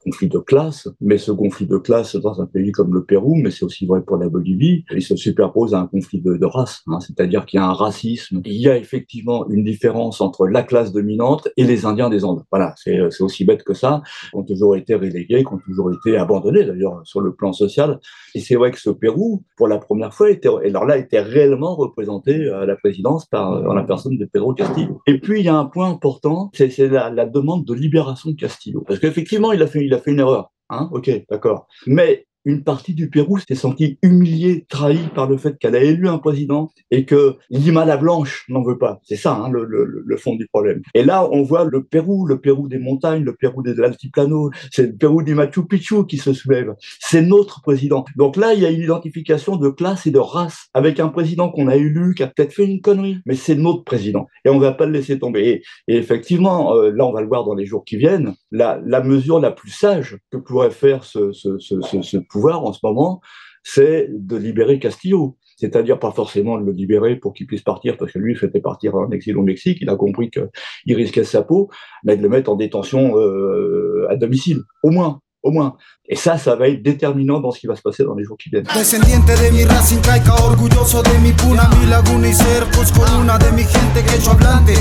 conflit 0.04 0.28
de 0.28 0.38
classe, 0.38 0.88
mais 1.00 1.18
ce 1.18 1.32
conflit 1.32 1.66
de 1.66 1.76
classe 1.76 2.16
dans 2.16 2.40
un 2.40 2.46
pays 2.46 2.72
comme 2.72 2.94
le 2.94 3.04
Pérou, 3.04 3.34
mais 3.34 3.50
c'est 3.50 3.64
aussi 3.64 3.86
vrai 3.86 4.02
pour 4.02 4.16
la 4.16 4.28
Bolivie, 4.28 4.84
il 4.92 5.02
se 5.02 5.16
superpose 5.16 5.74
à 5.74 5.80
un 5.80 5.86
conflit 5.86 6.20
de, 6.20 6.44
race, 6.44 6.82
hein. 6.88 7.00
c'est-à-dire 7.00 7.44
qu'il 7.46 7.58
y 7.58 7.62
a 7.62 7.66
un 7.66 7.72
racisme. 7.72 8.40
Il 8.44 8.60
y 8.60 8.68
a 8.68 8.76
effectivement 8.76 9.48
une 9.48 9.64
différence 9.64 10.20
entre 10.20 10.46
la 10.46 10.62
classe 10.62 10.92
dominante 10.92 11.48
et 11.56 11.64
les 11.64 11.84
Indiens 11.84 12.08
des 12.08 12.24
Andes. 12.24 12.44
Voilà, 12.50 12.74
c'est 12.76 13.20
aussi 13.20 13.44
bête 13.44 13.62
que 13.62 13.74
ça, 13.74 14.02
qui 14.30 14.36
ont 14.36 14.42
toujours 14.42 14.76
été 14.76 14.94
relégués, 14.94 15.44
qui 15.44 15.52
ont 15.52 15.60
toujours 15.64 15.92
été 15.92 16.16
abandonnés 16.16 16.64
d'ailleurs 16.64 17.00
sur 17.04 17.20
le 17.20 17.34
plan 17.34 17.52
social. 17.52 18.00
Et 18.34 18.40
c'est 18.40 18.56
vrai 18.56 18.70
que 18.70 18.80
ce 18.80 18.90
Pérou, 18.90 19.44
pour 19.56 19.68
la 19.68 19.78
première 19.78 20.14
fois, 20.14 20.30
était, 20.30 20.48
alors 20.48 20.86
là, 20.86 20.96
était 20.96 21.20
réellement 21.20 21.74
représenté 21.74 22.48
à 22.48 22.64
la 22.64 22.76
présidence 22.76 23.26
par, 23.26 23.60
la 23.60 23.82
personne 23.84 24.16
de 24.16 24.24
Pedro 24.24 24.54
Castillo. 24.54 25.00
Et 25.06 25.18
puis, 25.18 25.40
il 25.40 25.46
y 25.46 25.48
a 25.48 25.56
un 25.56 25.66
point 25.66 25.90
important, 25.90 26.50
c'est 26.54 26.76
la, 26.78 27.10
la 27.10 27.26
demande 27.26 27.64
de 27.64 27.74
libération 27.74 28.30
de 28.30 28.36
Castillo. 28.36 28.82
Parce 28.86 28.98
qu'effectivement, 28.98 29.52
il 29.52 29.62
a 29.62 29.66
fait, 29.66 29.89
il 29.90 29.94
a 29.94 29.98
fait 29.98 30.12
une 30.12 30.20
erreur. 30.20 30.52
Hein 30.70 30.88
ok, 30.92 31.10
d'accord. 31.28 31.66
Mais 31.86 32.26
une 32.44 32.64
partie 32.64 32.94
du 32.94 33.10
Pérou 33.10 33.38
s'est 33.38 33.54
sentie 33.54 33.98
humiliée, 34.02 34.64
trahie 34.68 35.08
par 35.14 35.28
le 35.28 35.36
fait 35.36 35.58
qu'elle 35.58 35.76
a 35.76 35.82
élu 35.82 36.08
un 36.08 36.18
président 36.18 36.70
et 36.90 37.04
que 37.04 37.36
Lima 37.50 37.84
la 37.84 37.98
Blanche 37.98 38.46
n'en 38.48 38.62
veut 38.62 38.78
pas. 38.78 39.00
C'est 39.02 39.16
ça 39.16 39.34
hein, 39.34 39.50
le, 39.50 39.64
le, 39.64 39.84
le, 39.84 40.16
fond 40.16 40.36
du 40.36 40.46
problème. 40.46 40.80
Et 40.94 41.04
là, 41.04 41.28
on 41.30 41.42
voit 41.42 41.64
le 41.64 41.84
Pérou, 41.84 42.26
le 42.26 42.40
Pérou 42.40 42.68
des 42.68 42.78
montagnes, 42.78 43.24
le 43.24 43.34
Pérou 43.34 43.62
des 43.62 43.78
altiplanos, 43.80 44.50
c'est 44.70 44.86
le 44.86 44.94
Pérou 44.94 45.22
du 45.22 45.34
Machu 45.34 45.66
Picchu 45.66 46.06
qui 46.06 46.16
se 46.16 46.32
soulève. 46.32 46.74
C'est 47.00 47.22
notre 47.22 47.60
président. 47.60 48.06
Donc 48.16 48.36
là, 48.36 48.54
il 48.54 48.60
y 48.60 48.66
a 48.66 48.70
une 48.70 48.80
identification 48.80 49.56
de 49.56 49.68
classe 49.68 50.06
et 50.06 50.10
de 50.10 50.18
race 50.18 50.68
avec 50.72 50.98
un 50.98 51.08
président 51.08 51.50
qu'on 51.50 51.68
a 51.68 51.76
élu, 51.76 52.14
qui 52.14 52.22
a 52.22 52.26
peut-être 52.26 52.54
fait 52.54 52.64
une 52.64 52.80
connerie, 52.80 53.18
mais 53.26 53.34
c'est 53.34 53.54
notre 53.54 53.84
président. 53.84 54.28
Et 54.46 54.48
on 54.48 54.54
ne 54.54 54.60
va 54.60 54.72
pas 54.72 54.86
le 54.86 54.92
laisser 54.92 55.18
tomber. 55.18 55.62
Et, 55.88 55.96
effectivement, 55.96 56.74
euh, 56.74 56.90
là, 56.90 57.04
on 57.06 57.12
va 57.12 57.20
le 57.20 57.28
voir 57.28 57.44
dans 57.44 57.54
les 57.54 57.66
jours 57.66 57.84
qui 57.84 57.98
viennent, 57.98 58.34
la, 58.50 59.00
mesure 59.02 59.40
la 59.40 59.50
plus 59.50 59.70
sage 59.70 60.18
que 60.30 60.36
pourrait 60.36 60.70
faire 60.70 61.04
ce 61.04 62.16
pouvoir 62.18 62.64
en 62.64 62.72
ce 62.72 62.80
moment, 62.82 63.20
c'est 63.62 64.08
de 64.10 64.36
libérer 64.36 64.78
Castillo. 64.78 65.36
C'est-à-dire 65.56 65.98
pas 65.98 66.10
forcément 66.10 66.58
de 66.58 66.64
le 66.64 66.72
libérer 66.72 67.16
pour 67.16 67.34
qu'il 67.34 67.46
puisse 67.46 67.60
partir, 67.60 67.98
parce 67.98 68.12
que 68.12 68.18
lui, 68.18 68.32
il 68.32 68.36
souhaitait 68.36 68.62
partir 68.62 68.94
en 68.94 69.10
exil 69.10 69.36
au 69.36 69.42
Mexique, 69.42 69.78
il 69.82 69.90
a 69.90 69.96
compris 69.96 70.30
qu'il 70.30 70.96
risquait 70.96 71.24
sa 71.24 71.42
peau, 71.42 71.68
mais 72.02 72.16
de 72.16 72.22
le 72.22 72.30
mettre 72.30 72.50
en 72.50 72.56
détention 72.56 73.18
euh, 73.18 74.06
à 74.08 74.16
domicile, 74.16 74.62
au 74.82 74.90
moins. 74.90 75.20
Au 75.42 75.50
moins. 75.50 75.76
Et 76.08 76.16
ça, 76.16 76.38
ça 76.38 76.56
va 76.56 76.68
être 76.68 76.82
déterminant 76.82 77.40
dans 77.40 77.50
ce 77.50 77.60
qui 77.60 77.66
va 77.66 77.76
se 77.76 77.82
passer 77.82 78.04
dans 78.04 78.14
les 78.14 78.24
jours 78.24 78.36
qui 78.36 78.50
viennent. 78.50 78.66
Descendiente 78.74 79.26
de 79.26 79.50
mi 79.52 79.64
de 79.64 81.18
mi 81.22 81.32
puna, 81.32 81.70
y 82.28 82.34
cercos, 82.34 82.92
de 82.92 83.50
mi 83.52 83.62
gente 83.62 84.04
que 84.04 84.20
yo 84.20 84.32
hablante, 84.32 84.74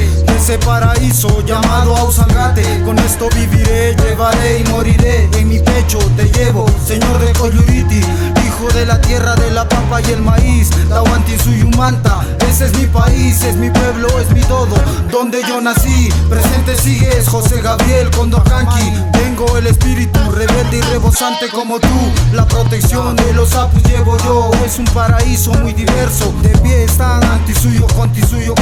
en 7.41 8.38
de 8.67 8.85
la 8.85 8.99
tierra 8.99 9.35
de 9.35 9.51
la 9.51 9.67
papa 9.67 10.01
y 10.01 10.11
el 10.11 10.21
maíz, 10.21 10.69
Tahuanti 10.89 11.37
Suyumanta, 11.39 12.19
ese 12.49 12.65
es 12.65 12.77
mi 12.77 12.87
país, 12.87 13.41
es 13.41 13.55
mi 13.55 13.69
pueblo, 13.69 14.07
es 14.19 14.29
mi 14.31 14.41
todo, 14.41 14.75
donde 15.09 15.41
yo 15.47 15.61
nací, 15.61 16.09
presente 16.29 16.75
sigues, 16.75 17.29
José 17.29 17.61
Gabriel 17.61 18.11
Condocanqui, 18.11 18.91
tengo 19.13 19.57
el 19.57 19.67
espíritu 19.67 20.19
rebelde 20.31 20.77
y 20.77 20.81
rebosante 20.81 21.47
como 21.49 21.79
tú, 21.79 21.87
la 22.33 22.45
protección 22.45 23.15
de 23.15 23.33
los 23.33 23.55
apus 23.55 23.81
llevo 23.83 24.17
yo, 24.25 24.51
es 24.65 24.77
un 24.77 24.85
paraíso 24.85 25.53
muy 25.53 25.71
diverso, 25.71 26.33
de 26.41 26.49
pie 26.57 26.83
están 26.83 27.23
anti 27.23 27.53
suyo, 27.53 27.87
conti 27.95 28.21
suyo, 28.21 28.53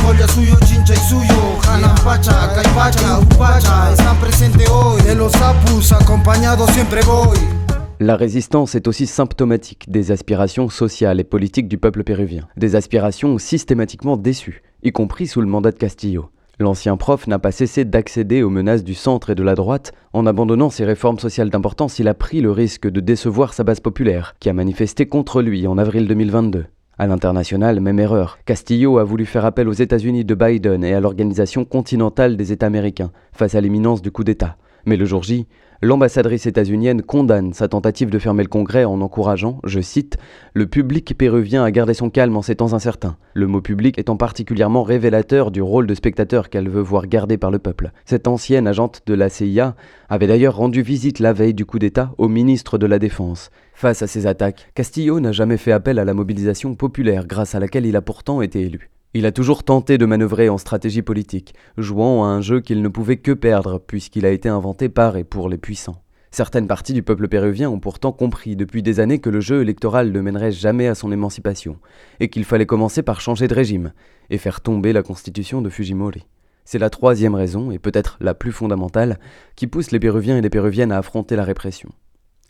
chincha 0.65 0.93
y 0.93 1.09
suyo, 1.09 1.57
Pacha, 2.03 2.53
Caipacha, 2.53 3.19
Upacha, 3.19 3.91
están 3.91 4.15
presentes 4.17 4.69
hoy, 4.69 5.01
de 5.01 5.15
los 5.15 5.33
apus 5.35 5.91
acompañado 5.91 6.67
siempre 6.67 7.01
voy. 7.03 7.66
La 7.99 8.15
résistance 8.15 8.75
est 8.75 8.87
aussi 8.87 9.07
symptomatique 9.07 9.89
des 9.89 10.11
aspirations 10.11 10.69
sociales 10.69 11.19
et 11.19 11.23
politiques 11.23 11.67
du 11.67 11.79
peuple 11.79 12.03
péruvien, 12.03 12.47
des 12.55 12.75
aspirations 12.75 13.39
systématiquement 13.39 14.17
déçues, 14.17 14.61
y 14.83 14.91
compris 14.91 15.25
sous 15.25 15.41
le 15.41 15.47
mandat 15.47 15.71
de 15.71 15.77
Castillo. 15.77 16.29
L'ancien 16.59 16.95
prof 16.95 17.25
n'a 17.25 17.39
pas 17.39 17.51
cessé 17.51 17.85
d'accéder 17.85 18.43
aux 18.43 18.51
menaces 18.51 18.83
du 18.83 18.93
centre 18.93 19.31
et 19.31 19.35
de 19.35 19.41
la 19.41 19.55
droite. 19.55 19.93
En 20.13 20.27
abandonnant 20.27 20.69
ses 20.69 20.85
réformes 20.85 21.17
sociales 21.17 21.49
d'importance, 21.49 21.97
il 21.97 22.07
a 22.07 22.13
pris 22.13 22.39
le 22.39 22.51
risque 22.51 22.87
de 22.87 22.99
décevoir 22.99 23.55
sa 23.55 23.63
base 23.63 23.79
populaire, 23.79 24.35
qui 24.39 24.49
a 24.49 24.53
manifesté 24.53 25.07
contre 25.07 25.41
lui 25.41 25.65
en 25.65 25.79
avril 25.79 26.07
2022. 26.07 26.65
À 26.99 27.07
l'international, 27.07 27.79
même 27.79 27.99
erreur. 27.99 28.37
Castillo 28.45 28.99
a 28.99 29.03
voulu 29.03 29.25
faire 29.25 29.45
appel 29.45 29.67
aux 29.67 29.73
États-Unis 29.73 30.23
de 30.23 30.35
Biden 30.35 30.83
et 30.83 30.93
à 30.93 30.99
l'Organisation 30.99 31.65
continentale 31.65 32.37
des 32.37 32.51
États 32.51 32.67
américains 32.67 33.11
face 33.33 33.55
à 33.55 33.61
l'imminence 33.61 34.03
du 34.03 34.11
coup 34.11 34.23
d'État. 34.23 34.55
Mais 34.85 34.97
le 34.97 35.05
jour 35.05 35.21
J, 35.23 35.47
L'ambassadrice 35.83 36.47
états-unienne 36.47 37.03
condamne 37.03 37.53
sa 37.53 37.67
tentative 37.67 38.09
de 38.09 38.17
fermer 38.17 38.41
le 38.41 38.49
Congrès 38.49 38.83
en 38.83 38.99
encourageant, 38.99 39.59
je 39.63 39.79
cite, 39.79 40.17
le 40.55 40.65
public 40.65 41.15
péruvien 41.15 41.63
à 41.63 41.69
garder 41.69 41.93
son 41.93 42.09
calme 42.09 42.35
en 42.35 42.41
ces 42.41 42.55
temps 42.55 42.73
incertains. 42.73 43.17
Le 43.35 43.45
mot 43.45 43.61
public 43.61 43.99
étant 43.99 44.17
particulièrement 44.17 44.81
révélateur 44.81 45.51
du 45.51 45.61
rôle 45.61 45.85
de 45.85 45.93
spectateur 45.93 46.49
qu'elle 46.49 46.67
veut 46.67 46.81
voir 46.81 47.05
gardé 47.05 47.37
par 47.37 47.51
le 47.51 47.59
peuple. 47.59 47.91
Cette 48.05 48.27
ancienne 48.27 48.67
agente 48.67 49.03
de 49.05 49.13
la 49.13 49.29
CIA 49.29 49.75
avait 50.09 50.25
d'ailleurs 50.25 50.55
rendu 50.55 50.81
visite 50.81 51.19
la 51.19 51.31
veille 51.31 51.53
du 51.53 51.65
coup 51.65 51.77
d'État 51.77 52.11
au 52.17 52.27
ministre 52.27 52.79
de 52.79 52.87
la 52.87 52.97
Défense. 52.97 53.51
Face 53.75 54.01
à 54.01 54.07
ces 54.07 54.25
attaques, 54.25 54.71
Castillo 54.73 55.19
n'a 55.19 55.31
jamais 55.31 55.57
fait 55.57 55.71
appel 55.71 55.99
à 55.99 56.05
la 56.05 56.15
mobilisation 56.15 56.73
populaire 56.73 57.27
grâce 57.27 57.53
à 57.53 57.59
laquelle 57.59 57.85
il 57.85 57.95
a 57.95 58.01
pourtant 58.01 58.41
été 58.41 58.61
élu. 58.61 58.89
Il 59.17 59.25
a 59.25 59.31
toujours 59.31 59.63
tenté 59.63 59.97
de 59.97 60.05
manœuvrer 60.05 60.47
en 60.47 60.59
stratégie 60.59 61.01
politique, 61.01 61.55
jouant 61.75 62.23
à 62.23 62.27
un 62.27 62.41
jeu 62.41 62.61
qu'il 62.61 62.83
ne 62.83 62.87
pouvait 62.87 63.17
que 63.17 63.31
perdre 63.31 63.79
puisqu'il 63.79 64.27
a 64.27 64.29
été 64.29 64.47
inventé 64.47 64.89
par 64.89 65.17
et 65.17 65.23
pour 65.23 65.49
les 65.49 65.57
puissants. 65.57 66.03
Certaines 66.29 66.67
parties 66.67 66.93
du 66.93 67.01
peuple 67.01 67.27
péruvien 67.27 67.67
ont 67.67 67.79
pourtant 67.79 68.11
compris 68.11 68.55
depuis 68.55 68.83
des 68.83 68.99
années 68.99 69.17
que 69.17 69.31
le 69.31 69.39
jeu 69.41 69.63
électoral 69.63 70.11
ne 70.11 70.21
mènerait 70.21 70.51
jamais 70.51 70.87
à 70.87 70.93
son 70.93 71.11
émancipation, 71.11 71.79
et 72.19 72.29
qu'il 72.29 72.45
fallait 72.45 72.67
commencer 72.67 73.01
par 73.01 73.19
changer 73.19 73.47
de 73.47 73.55
régime, 73.55 73.91
et 74.29 74.37
faire 74.37 74.61
tomber 74.61 74.93
la 74.93 75.01
constitution 75.01 75.63
de 75.63 75.71
Fujimori. 75.71 76.27
C'est 76.63 76.77
la 76.77 76.91
troisième 76.91 77.33
raison, 77.33 77.71
et 77.71 77.79
peut-être 77.79 78.17
la 78.21 78.35
plus 78.35 78.51
fondamentale, 78.51 79.17
qui 79.55 79.65
pousse 79.65 79.89
les 79.89 79.99
Péruviens 79.99 80.37
et 80.37 80.41
les 80.41 80.51
Péruviennes 80.51 80.91
à 80.91 80.99
affronter 80.99 81.35
la 81.35 81.43
répression. 81.43 81.89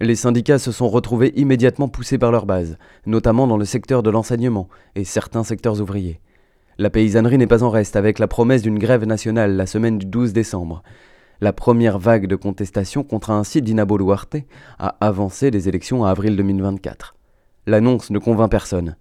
Les 0.01 0.15
syndicats 0.15 0.59
se 0.59 0.73
sont 0.73 0.89
retrouvés 0.89 1.31
immédiatement 1.37 1.87
poussés 1.87 2.17
par 2.17 2.33
leur 2.33 2.45
base, 2.45 2.77
notamment 3.05 3.47
dans 3.47 3.55
le 3.55 3.63
secteur 3.63 4.03
de 4.03 4.09
l'enseignement 4.09 4.67
et 4.95 5.05
certains 5.05 5.45
secteurs 5.45 5.79
ouvriers. 5.79 6.19
La 6.79 6.91
paysannerie 6.91 7.39
n'est 7.39 7.47
pas 7.47 7.63
en 7.63 7.71
reste 7.71 7.95
avec 7.95 8.19
la 8.19 8.27
promesse 8.27 8.61
d'une 8.61 8.77
grève 8.77 9.03
nationale 9.03 9.55
la 9.55 9.65
semaine 9.65 9.97
du 9.97 10.05
12 10.05 10.31
décembre. 10.31 10.83
La 11.41 11.51
première 11.51 11.97
vague 11.97 12.27
de 12.27 12.35
contestation 12.35 13.03
contre 13.03 13.31
ainsi 13.31 13.63
Dina 13.63 13.83
Boluarte 13.83 14.37
a 14.77 14.95
avancé 15.01 15.49
les 15.49 15.67
élections 15.67 16.05
à 16.05 16.11
avril 16.11 16.37
2024. 16.37 17.15
L'annonce 17.65 18.11
ne 18.11 18.19
convainc 18.19 18.51
personne. 18.51 18.95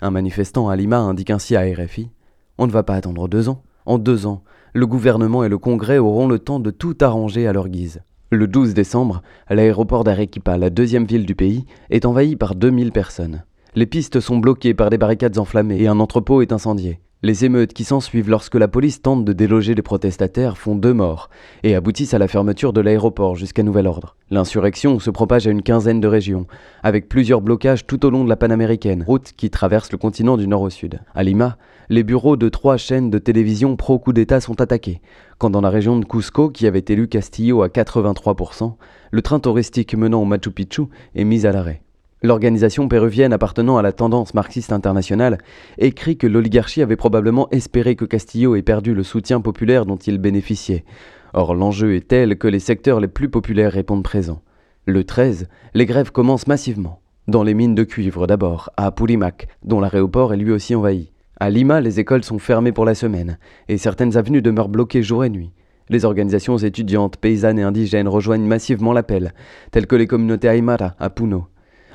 Un 0.00 0.10
manifestant 0.10 0.70
à 0.70 0.76
Lima 0.76 1.00
indique 1.00 1.28
ainsi 1.28 1.54
à 1.54 1.60
RFI 1.60 2.08
On 2.56 2.66
ne 2.66 2.72
va 2.72 2.82
pas 2.82 2.94
attendre 2.94 3.28
deux 3.28 3.50
ans. 3.50 3.62
En 3.84 3.98
deux 3.98 4.24
ans, 4.24 4.42
le 4.72 4.86
gouvernement 4.86 5.44
et 5.44 5.50
le 5.50 5.58
Congrès 5.58 5.98
auront 5.98 6.28
le 6.28 6.38
temps 6.38 6.60
de 6.60 6.70
tout 6.70 6.96
arranger 7.02 7.46
à 7.46 7.52
leur 7.52 7.68
guise. 7.68 8.00
Le 8.30 8.46
12 8.46 8.72
décembre, 8.72 9.20
l'aéroport 9.50 10.02
d'Arequipa, 10.02 10.56
la 10.56 10.70
deuxième 10.70 11.04
ville 11.04 11.26
du 11.26 11.34
pays, 11.34 11.66
est 11.90 12.06
envahi 12.06 12.36
par 12.36 12.54
2000 12.54 12.90
personnes. 12.90 13.44
Les 13.74 13.86
pistes 13.86 14.20
sont 14.20 14.38
bloquées 14.38 14.72
par 14.72 14.88
des 14.88 14.98
barricades 14.98 15.36
enflammées 15.36 15.82
et 15.82 15.88
un 15.88 16.00
entrepôt 16.00 16.40
est 16.40 16.52
incendié. 16.52 17.00
Les 17.24 17.44
émeutes 17.44 17.72
qui 17.72 17.82
s'ensuivent 17.82 18.30
lorsque 18.30 18.54
la 18.54 18.68
police 18.68 19.02
tente 19.02 19.24
de 19.24 19.32
déloger 19.32 19.74
les 19.74 19.82
protestataires 19.82 20.56
font 20.56 20.76
deux 20.76 20.94
morts 20.94 21.30
et 21.64 21.74
aboutissent 21.74 22.14
à 22.14 22.18
la 22.18 22.28
fermeture 22.28 22.72
de 22.72 22.80
l'aéroport 22.80 23.34
jusqu'à 23.34 23.64
nouvel 23.64 23.88
ordre. 23.88 24.14
L'insurrection 24.30 25.00
se 25.00 25.10
propage 25.10 25.48
à 25.48 25.50
une 25.50 25.64
quinzaine 25.64 26.00
de 26.00 26.06
régions, 26.06 26.46
avec 26.84 27.08
plusieurs 27.08 27.40
blocages 27.40 27.88
tout 27.88 28.06
au 28.06 28.10
long 28.10 28.22
de 28.22 28.28
la 28.28 28.36
panaméricaine, 28.36 29.02
route 29.02 29.32
qui 29.36 29.50
traverse 29.50 29.90
le 29.90 29.98
continent 29.98 30.36
du 30.36 30.46
nord 30.46 30.62
au 30.62 30.70
sud. 30.70 31.00
À 31.12 31.24
Lima, 31.24 31.56
les 31.88 32.04
bureaux 32.04 32.36
de 32.36 32.48
trois 32.48 32.76
chaînes 32.76 33.10
de 33.10 33.18
télévision 33.18 33.74
pro-coup 33.74 34.12
d'État 34.12 34.40
sont 34.40 34.60
attaqués, 34.60 35.00
quand 35.38 35.50
dans 35.50 35.60
la 35.60 35.70
région 35.70 35.98
de 35.98 36.04
Cusco, 36.04 36.50
qui 36.50 36.68
avait 36.68 36.84
élu 36.86 37.08
Castillo 37.08 37.62
à 37.62 37.66
83%, 37.66 38.74
le 39.10 39.22
train 39.22 39.40
touristique 39.40 39.96
menant 39.96 40.22
au 40.22 40.24
Machu 40.24 40.52
Picchu 40.52 40.82
est 41.16 41.24
mis 41.24 41.46
à 41.46 41.50
l'arrêt. 41.50 41.82
L'organisation 42.22 42.88
péruvienne 42.88 43.32
appartenant 43.32 43.76
à 43.76 43.82
la 43.82 43.92
tendance 43.92 44.34
marxiste 44.34 44.72
internationale 44.72 45.38
écrit 45.78 46.16
que 46.16 46.26
l'oligarchie 46.26 46.82
avait 46.82 46.96
probablement 46.96 47.48
espéré 47.50 47.94
que 47.94 48.04
Castillo 48.04 48.56
ait 48.56 48.62
perdu 48.62 48.92
le 48.92 49.04
soutien 49.04 49.40
populaire 49.40 49.86
dont 49.86 49.96
il 49.96 50.18
bénéficiait. 50.18 50.84
Or, 51.32 51.54
l'enjeu 51.54 51.94
est 51.94 52.08
tel 52.08 52.36
que 52.36 52.48
les 52.48 52.58
secteurs 52.58 52.98
les 52.98 53.08
plus 53.08 53.28
populaires 53.28 53.72
répondent 53.72 54.02
présents. 54.02 54.42
Le 54.84 55.04
13, 55.04 55.48
les 55.74 55.86
grèves 55.86 56.10
commencent 56.10 56.48
massivement. 56.48 57.00
Dans 57.28 57.44
les 57.44 57.54
mines 57.54 57.74
de 57.74 57.84
cuivre 57.84 58.26
d'abord, 58.26 58.70
à 58.76 58.90
Purimac, 58.90 59.48
dont 59.62 59.80
l'aéroport 59.80 60.32
est 60.32 60.38
lui 60.38 60.50
aussi 60.50 60.74
envahi. 60.74 61.12
À 61.38 61.50
Lima, 61.50 61.80
les 61.80 62.00
écoles 62.00 62.24
sont 62.24 62.38
fermées 62.38 62.72
pour 62.72 62.84
la 62.84 62.94
semaine, 62.96 63.38
et 63.68 63.78
certaines 63.78 64.16
avenues 64.16 64.42
demeurent 64.42 64.70
bloquées 64.70 65.02
jour 65.02 65.24
et 65.24 65.30
nuit. 65.30 65.52
Les 65.88 66.04
organisations 66.04 66.56
étudiantes, 66.56 67.16
paysannes 67.16 67.58
et 67.58 67.62
indigènes 67.62 68.08
rejoignent 68.08 68.46
massivement 68.46 68.92
l'appel, 68.92 69.34
telles 69.70 69.86
que 69.86 69.94
les 69.94 70.06
communautés 70.06 70.48
Aymara 70.48 70.96
à 70.98 71.10
Puno. 71.10 71.46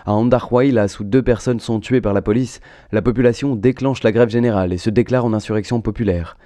À 0.06 0.14
Andahuaylas, 0.14 0.98
où 1.00 1.04
deux 1.04 1.22
personnes 1.22 1.60
sont 1.60 1.80
tuées 1.80 2.02
par 2.02 2.14
la 2.14 2.22
police, 2.22 2.60
la 2.92 3.02
population 3.02 3.56
déclenche 3.56 4.04
la 4.04 4.12
grève 4.12 4.30
générale 4.30 4.74
et 4.74 4.78
se 4.78 4.90
déclare 4.90 5.24
en 5.24 5.34
insurrection 5.34 5.80
populaire. 5.80 6.38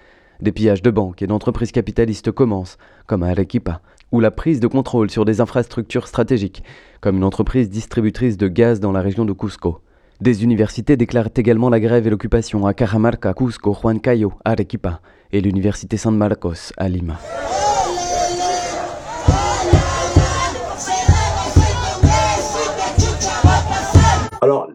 Des 0.42 0.52
pillages 0.52 0.84
de 0.84 0.92
banques 0.92 1.24
et 1.24 1.28
d'entreprises 1.28 1.72
capitalistes 1.72 2.32
commencent, 2.32 2.78
comme 3.08 3.24
à 3.24 3.30
Arequipa, 3.30 3.82
où 4.12 4.20
la 4.20 4.30
prise 4.30 4.60
de 4.60 4.68
contrôle 4.68 5.10
sur 5.10 5.26
des 5.26 5.42
infrastructures 5.42 6.08
stratégiques, 6.08 6.64
comme 7.02 7.18
une 7.18 7.24
entreprise 7.24 7.70
distributrice 7.70 8.38
de 8.38 8.48
gaz 8.48 8.80
dans 8.80 8.92
la 8.92 9.02
région 9.02 9.26
de 9.26 9.34
Cusco. 9.34 9.82
Des 10.22 10.44
universités 10.44 10.98
déclarent 10.98 11.30
également 11.36 11.70
la 11.70 11.80
grève 11.80 12.06
et 12.08 12.10
l'occupation 12.10 12.66
à 12.66 12.74
Cajamarca, 12.74 13.34
Cusco, 13.34 13.76
Huancayo, 13.84 14.34
Arequipa 14.46 15.02
et 15.32 15.42
l'université 15.42 15.98
San 15.98 16.16
Marcos 16.16 16.74
à 16.78 16.90
Lima. 16.90 17.20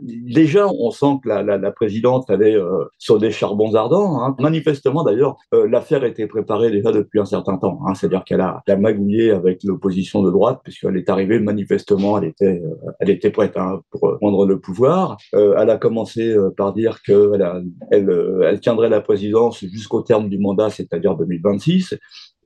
Déjà, 0.02 0.66
on 0.68 0.90
sent 0.90 1.20
que 1.22 1.28
la, 1.28 1.42
la, 1.42 1.58
la 1.58 1.70
présidente 1.70 2.28
allait 2.30 2.56
euh, 2.56 2.84
sur 2.98 3.18
des 3.18 3.30
charbons 3.30 3.74
ardents. 3.74 4.22
Hein. 4.22 4.34
Manifestement, 4.38 5.04
d'ailleurs, 5.04 5.36
euh, 5.54 5.68
l'affaire 5.68 6.04
était 6.04 6.26
préparée 6.26 6.70
déjà 6.70 6.92
depuis 6.92 7.20
un 7.20 7.24
certain 7.24 7.56
temps. 7.56 7.80
Hein. 7.86 7.94
C'est-à-dire 7.94 8.24
qu'elle 8.24 8.40
a, 8.40 8.62
a, 8.66 8.76
magouillé 8.76 9.30
avec 9.30 9.62
l'opposition 9.64 10.22
de 10.22 10.30
droite, 10.30 10.60
puisqu'elle 10.64 10.96
est 10.96 11.08
arrivée 11.08 11.38
manifestement, 11.38 12.18
elle 12.18 12.28
était, 12.28 12.62
euh, 12.64 12.92
elle 13.00 13.10
était 13.10 13.30
prête 13.30 13.56
hein, 13.56 13.80
pour 13.90 14.18
prendre 14.18 14.46
le 14.46 14.58
pouvoir. 14.58 15.16
Euh, 15.34 15.56
elle 15.58 15.70
a 15.70 15.76
commencé 15.76 16.34
par 16.56 16.72
dire 16.72 17.02
qu'elle 17.02 17.62
elle, 17.90 18.10
elle 18.44 18.60
tiendrait 18.60 18.88
la 18.88 19.00
présidence 19.00 19.64
jusqu'au 19.64 20.02
terme 20.02 20.28
du 20.28 20.38
mandat, 20.38 20.70
c'est-à-dire 20.70 21.16
2026. 21.16 21.94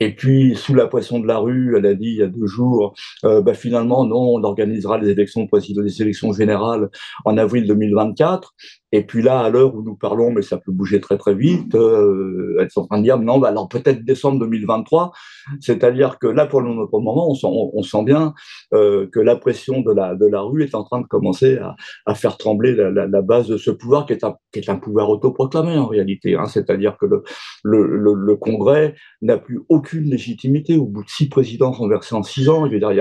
Et 0.01 0.15
puis, 0.15 0.55
sous 0.57 0.75
la 0.75 0.87
pression 0.87 1.19
de 1.19 1.27
la 1.27 1.39
rue, 1.39 1.77
elle 1.77 1.87
a 1.87 1.95
dit 1.95 2.09
il 2.09 2.17
y 2.17 2.23
a 2.23 2.27
deux 2.27 2.47
jours, 2.47 2.95
euh, 3.25 3.41
bah, 3.41 3.55
finalement, 3.55 4.05
non, 4.05 4.35
on 4.35 4.45
organisera 4.45 4.99
les 4.99 5.11
élections 5.11 5.47
présidentielles, 5.47 5.87
les 5.87 6.03
élections 6.03 6.33
générales 6.33 6.91
en 7.25 7.39
avril 7.39 7.67
2024. 7.67 8.55
Et 8.93 9.03
puis 9.05 9.21
là, 9.21 9.41
à 9.41 9.51
l'heure 9.51 9.75
où 9.75 9.83
nous 9.83 9.97
parlons, 9.97 10.31
mais 10.31 10.43
ça 10.43 10.59
peut 10.59 10.73
bouger 10.73 11.01
très 11.01 11.19
très 11.19 11.35
vite, 11.35 11.75
euh, 11.75 12.57
elles 12.61 12.71
sont 12.71 12.83
en 12.83 12.87
train 12.87 12.99
de 12.99 13.03
dire 13.03 13.19
non, 13.19 13.39
bah 13.39 13.49
alors 13.49 13.69
peut-être 13.69 14.05
décembre 14.05 14.39
2023. 14.41 15.13
C'est-à-dire 15.61 16.19
que 16.19 16.27
là, 16.27 16.47
pour 16.47 16.61
le, 16.61 16.69
moment, 16.73 17.31
on 17.31 17.35
sent, 17.35 17.49
on, 17.51 17.83
sent 17.83 18.05
bien 18.05 18.33
euh, 18.75 19.07
que 19.13 19.21
la 19.21 19.37
pression 19.37 19.81
de 19.81 19.93
la, 19.93 20.15
de 20.15 20.27
la 20.27 20.41
rue 20.41 20.63
est 20.63 20.75
en 20.75 20.85
train 20.85 21.01
de 21.01 21.07
commencer 21.07 21.59
à, 21.59 21.75
à 22.07 22.15
faire 22.15 22.37
trembler 22.37 22.75
la, 22.75 23.23
base 23.23 23.49
de 23.49 23.57
ce 23.57 23.71
pouvoir 23.71 24.07
qui 24.07 24.13
est 24.13 24.25
un, 24.25 24.37
qui 24.53 24.61
est 24.61 24.71
un 24.71 24.77
pouvoir 24.77 25.11
autoproclamé 25.11 25.77
en 25.77 25.87
réalité. 25.87 26.37
Hein. 26.37 26.47
C'est-à-dire 26.47 26.97
que 26.97 27.07
le, 27.07 27.23
le, 27.65 28.15
le, 28.15 28.37
Congrès 28.37 28.95
n'a 29.21 29.37
plus 29.37 29.61
aucune 29.69 29.86
légitimité. 29.95 30.77
Au 30.77 30.87
bout 30.87 31.05
de 31.05 31.09
six 31.09 31.29
présidents 31.29 31.73
renversés 31.73 32.15
en 32.15 32.23
six 32.23 32.49
ans, 32.49 32.67
je 32.67 32.73
veux 32.73 32.79
dire, 32.79 32.93
il 32.93 32.97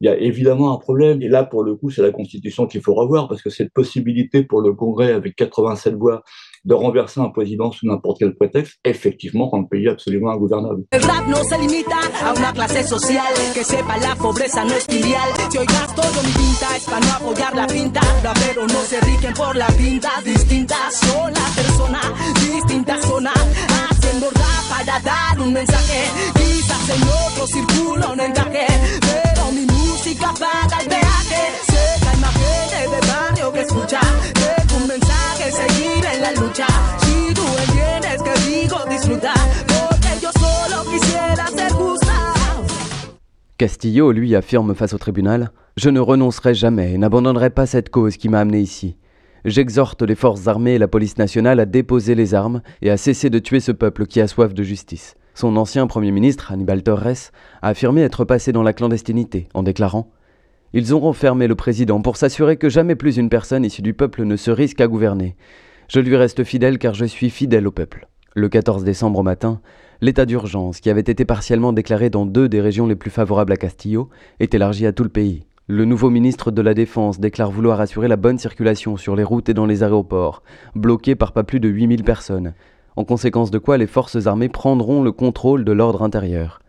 y 0.00 0.08
a, 0.08 0.16
évidemment 0.18 0.72
un 0.72 0.78
problème. 0.78 1.22
Et 1.22 1.28
là, 1.28 1.44
pour 1.44 1.62
le 1.62 1.74
coup, 1.74 1.90
c'est 1.90 2.02
la 2.02 2.10
Constitution 2.10 2.66
qu'il 2.66 2.80
faut 2.80 2.94
revoir 2.94 3.28
parce 3.28 3.42
que 3.42 3.50
cette 3.50 3.72
possibilité 3.72 4.42
pour 4.42 4.60
le 4.60 4.72
Congrès 4.72 5.12
avec 5.12 5.36
87 5.36 5.94
voix 5.94 6.22
de 6.64 6.74
renverser 6.74 7.20
un 7.20 7.30
président 7.30 7.70
sous 7.72 7.86
n'importe 7.86 8.18
quel 8.18 8.34
prétexte, 8.34 8.78
effectivement, 8.84 9.48
rend 9.48 9.60
le 9.60 9.68
pays 9.68 9.88
absolument 9.88 10.30
ingouvernable. 10.30 10.84
Castillo, 43.58 44.12
lui, 44.12 44.34
affirme 44.36 44.74
face 44.74 44.94
au 44.94 44.98
tribunal 44.98 45.50
Je 45.76 45.90
ne 45.90 46.00
renoncerai 46.00 46.54
jamais 46.54 46.94
et 46.94 46.98
n'abandonnerai 46.98 47.50
pas 47.50 47.66
cette 47.66 47.90
cause 47.90 48.16
qui 48.16 48.28
m'a 48.28 48.40
amené 48.40 48.60
ici. 48.60 48.96
J'exhorte 49.44 50.02
les 50.02 50.14
forces 50.14 50.48
armées 50.48 50.74
et 50.74 50.78
la 50.78 50.88
police 50.88 51.18
nationale 51.18 51.60
à 51.60 51.66
déposer 51.66 52.14
les 52.14 52.34
armes 52.34 52.60
et 52.82 52.90
à 52.90 52.96
cesser 52.96 53.30
de 53.30 53.38
tuer 53.38 53.60
ce 53.60 53.72
peuple 53.72 54.06
qui 54.06 54.20
a 54.20 54.26
soif 54.26 54.52
de 54.52 54.62
justice. 54.62 55.14
Son 55.34 55.56
ancien 55.56 55.86
Premier 55.86 56.10
ministre, 56.10 56.50
Hannibal 56.50 56.82
Torres, 56.82 57.30
a 57.62 57.68
affirmé 57.68 58.02
être 58.02 58.24
passé 58.24 58.50
dans 58.50 58.64
la 58.64 58.72
clandestinité 58.72 59.48
en 59.54 59.62
déclarant 59.62 60.10
Ils 60.72 60.94
ont 60.94 61.00
renfermé 61.00 61.46
le 61.46 61.54
président 61.54 62.02
pour 62.02 62.16
s'assurer 62.16 62.56
que 62.56 62.68
jamais 62.68 62.96
plus 62.96 63.16
une 63.16 63.28
personne 63.28 63.64
issue 63.64 63.82
du 63.82 63.94
peuple 63.94 64.24
ne 64.24 64.34
se 64.34 64.50
risque 64.50 64.80
à 64.80 64.88
gouverner. 64.88 65.36
Je 65.88 66.00
lui 66.00 66.16
reste 66.16 66.42
fidèle 66.42 66.78
car 66.78 66.94
je 66.94 67.04
suis 67.04 67.30
fidèle 67.30 67.68
au 67.68 67.70
peuple. 67.70 68.08
Le 68.34 68.48
14 68.48 68.82
décembre 68.82 69.20
au 69.20 69.22
matin, 69.22 69.60
l'état 70.00 70.26
d'urgence, 70.26 70.80
qui 70.80 70.90
avait 70.90 71.00
été 71.00 71.24
partiellement 71.24 71.72
déclaré 71.72 72.10
dans 72.10 72.26
deux 72.26 72.48
des 72.48 72.60
régions 72.60 72.86
les 72.86 72.96
plus 72.96 73.10
favorables 73.10 73.52
à 73.52 73.56
Castillo, 73.56 74.10
est 74.40 74.54
élargi 74.54 74.86
à 74.86 74.92
tout 74.92 75.04
le 75.04 75.08
pays. 75.08 75.44
Le 75.70 75.84
nouveau 75.84 76.08
ministre 76.08 76.50
de 76.50 76.62
la 76.62 76.72
Défense 76.72 77.20
déclare 77.20 77.50
vouloir 77.50 77.78
assurer 77.78 78.08
la 78.08 78.16
bonne 78.16 78.38
circulation 78.38 78.96
sur 78.96 79.14
les 79.14 79.22
routes 79.22 79.50
et 79.50 79.54
dans 79.54 79.66
les 79.66 79.82
aéroports, 79.82 80.42
bloqués 80.74 81.14
par 81.14 81.32
pas 81.32 81.44
plus 81.44 81.60
de 81.60 81.68
8000 81.68 82.04
personnes, 82.04 82.54
en 82.96 83.04
conséquence 83.04 83.50
de 83.50 83.58
quoi 83.58 83.76
les 83.76 83.86
forces 83.86 84.26
armées 84.26 84.48
prendront 84.48 85.02
le 85.02 85.12
contrôle 85.12 85.66
de 85.66 85.72
l'ordre 85.72 86.00
intérieur. 86.00 86.62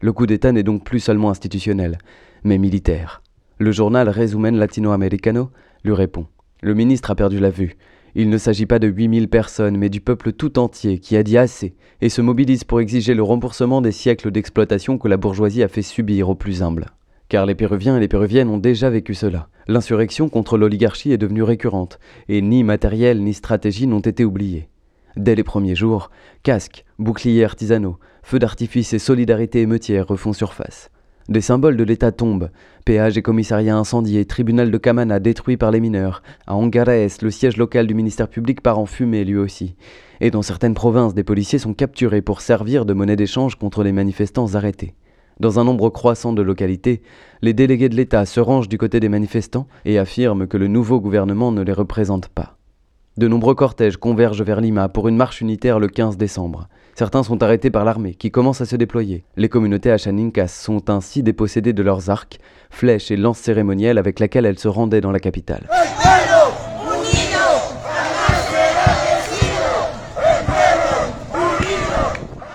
Le 0.00 0.12
coup 0.12 0.26
d'État 0.26 0.52
n'est 0.52 0.62
donc 0.62 0.84
plus 0.84 1.00
seulement 1.00 1.30
institutionnel, 1.30 1.98
mais 2.44 2.58
militaire. 2.58 3.22
Le 3.58 3.72
journal 3.72 4.08
Resumen 4.08 4.56
Latinoamericano 4.56 5.50
lui 5.82 5.94
répond. 5.94 6.28
Le 6.62 6.74
ministre 6.74 7.10
a 7.10 7.16
perdu 7.16 7.40
la 7.40 7.50
vue. 7.50 7.76
Il 8.14 8.30
ne 8.30 8.38
s'agit 8.38 8.66
pas 8.66 8.78
de 8.78 8.86
8000 8.86 9.26
personnes, 9.26 9.76
mais 9.76 9.88
du 9.88 10.00
peuple 10.00 10.30
tout 10.30 10.60
entier 10.60 11.00
qui 11.00 11.16
a 11.16 11.24
dit 11.24 11.38
assez 11.38 11.74
et 12.00 12.08
se 12.08 12.20
mobilise 12.20 12.62
pour 12.62 12.80
exiger 12.80 13.14
le 13.14 13.24
remboursement 13.24 13.80
des 13.80 13.90
siècles 13.90 14.30
d'exploitation 14.30 14.96
que 14.96 15.08
la 15.08 15.16
bourgeoisie 15.16 15.64
a 15.64 15.68
fait 15.68 15.82
subir 15.82 16.28
aux 16.28 16.36
plus 16.36 16.62
humbles 16.62 16.86
car 17.34 17.46
les 17.46 17.56
Péruviens 17.56 17.96
et 17.96 18.00
les 18.00 18.06
Péruviennes 18.06 18.48
ont 18.48 18.58
déjà 18.58 18.90
vécu 18.90 19.12
cela. 19.12 19.48
L'insurrection 19.66 20.28
contre 20.28 20.56
l'oligarchie 20.56 21.10
est 21.10 21.18
devenue 21.18 21.42
récurrente, 21.42 21.98
et 22.28 22.40
ni 22.40 22.62
matériel 22.62 23.24
ni 23.24 23.34
stratégie 23.34 23.88
n'ont 23.88 23.98
été 23.98 24.24
oubliés. 24.24 24.68
Dès 25.16 25.34
les 25.34 25.42
premiers 25.42 25.74
jours, 25.74 26.12
casques, 26.44 26.84
boucliers 27.00 27.42
artisanaux, 27.42 27.98
feux 28.22 28.38
d'artifice 28.38 28.92
et 28.92 29.00
solidarité 29.00 29.62
émeutière 29.62 30.06
refont 30.06 30.32
surface. 30.32 30.92
Des 31.28 31.40
symboles 31.40 31.76
de 31.76 31.82
l'État 31.82 32.12
tombent, 32.12 32.50
péage 32.84 33.18
et 33.18 33.22
commissariat 33.22 33.76
incendiés, 33.76 34.26
tribunal 34.26 34.70
de 34.70 34.78
Camana 34.78 35.18
détruit 35.18 35.56
par 35.56 35.72
les 35.72 35.80
mineurs, 35.80 36.22
à 36.46 36.54
Angares, 36.54 37.08
le 37.20 37.30
siège 37.32 37.56
local 37.56 37.88
du 37.88 37.94
ministère 37.94 38.28
public 38.28 38.60
part 38.60 38.78
en 38.78 38.86
fumée 38.86 39.24
lui 39.24 39.38
aussi. 39.38 39.74
Et 40.20 40.30
dans 40.30 40.42
certaines 40.42 40.74
provinces, 40.74 41.14
des 41.14 41.24
policiers 41.24 41.58
sont 41.58 41.74
capturés 41.74 42.22
pour 42.22 42.40
servir 42.40 42.84
de 42.84 42.92
monnaie 42.92 43.16
d'échange 43.16 43.56
contre 43.56 43.82
les 43.82 43.90
manifestants 43.90 44.54
arrêtés. 44.54 44.94
Dans 45.40 45.58
un 45.58 45.64
nombre 45.64 45.90
croissant 45.90 46.32
de 46.32 46.42
localités, 46.42 47.02
les 47.42 47.52
délégués 47.52 47.88
de 47.88 47.96
l'État 47.96 48.24
se 48.24 48.40
rangent 48.40 48.68
du 48.68 48.78
côté 48.78 49.00
des 49.00 49.08
manifestants 49.08 49.66
et 49.84 49.98
affirment 49.98 50.46
que 50.46 50.56
le 50.56 50.68
nouveau 50.68 51.00
gouvernement 51.00 51.50
ne 51.50 51.62
les 51.62 51.72
représente 51.72 52.28
pas. 52.28 52.56
De 53.16 53.28
nombreux 53.28 53.54
cortèges 53.54 53.96
convergent 53.96 54.42
vers 54.42 54.60
Lima 54.60 54.88
pour 54.88 55.06
une 55.06 55.16
marche 55.16 55.40
unitaire 55.40 55.78
le 55.78 55.86
15 55.86 56.16
décembre. 56.16 56.68
Certains 56.96 57.22
sont 57.22 57.42
arrêtés 57.42 57.70
par 57.70 57.84
l'armée 57.84 58.14
qui 58.14 58.30
commence 58.30 58.60
à 58.60 58.66
se 58.66 58.74
déployer. 58.74 59.24
Les 59.36 59.48
communautés 59.48 59.90
achaninkas 59.90 60.48
sont 60.48 60.90
ainsi 60.90 61.22
dépossédées 61.22 61.72
de 61.72 61.82
leurs 61.82 62.10
arcs, 62.10 62.38
flèches 62.70 63.10
et 63.10 63.16
lances 63.16 63.38
cérémonielles 63.38 63.98
avec 63.98 64.18
lesquelles 64.18 64.46
elles 64.46 64.58
se 64.58 64.68
rendaient 64.68 65.00
dans 65.00 65.12
la 65.12 65.20
capitale. 65.20 65.68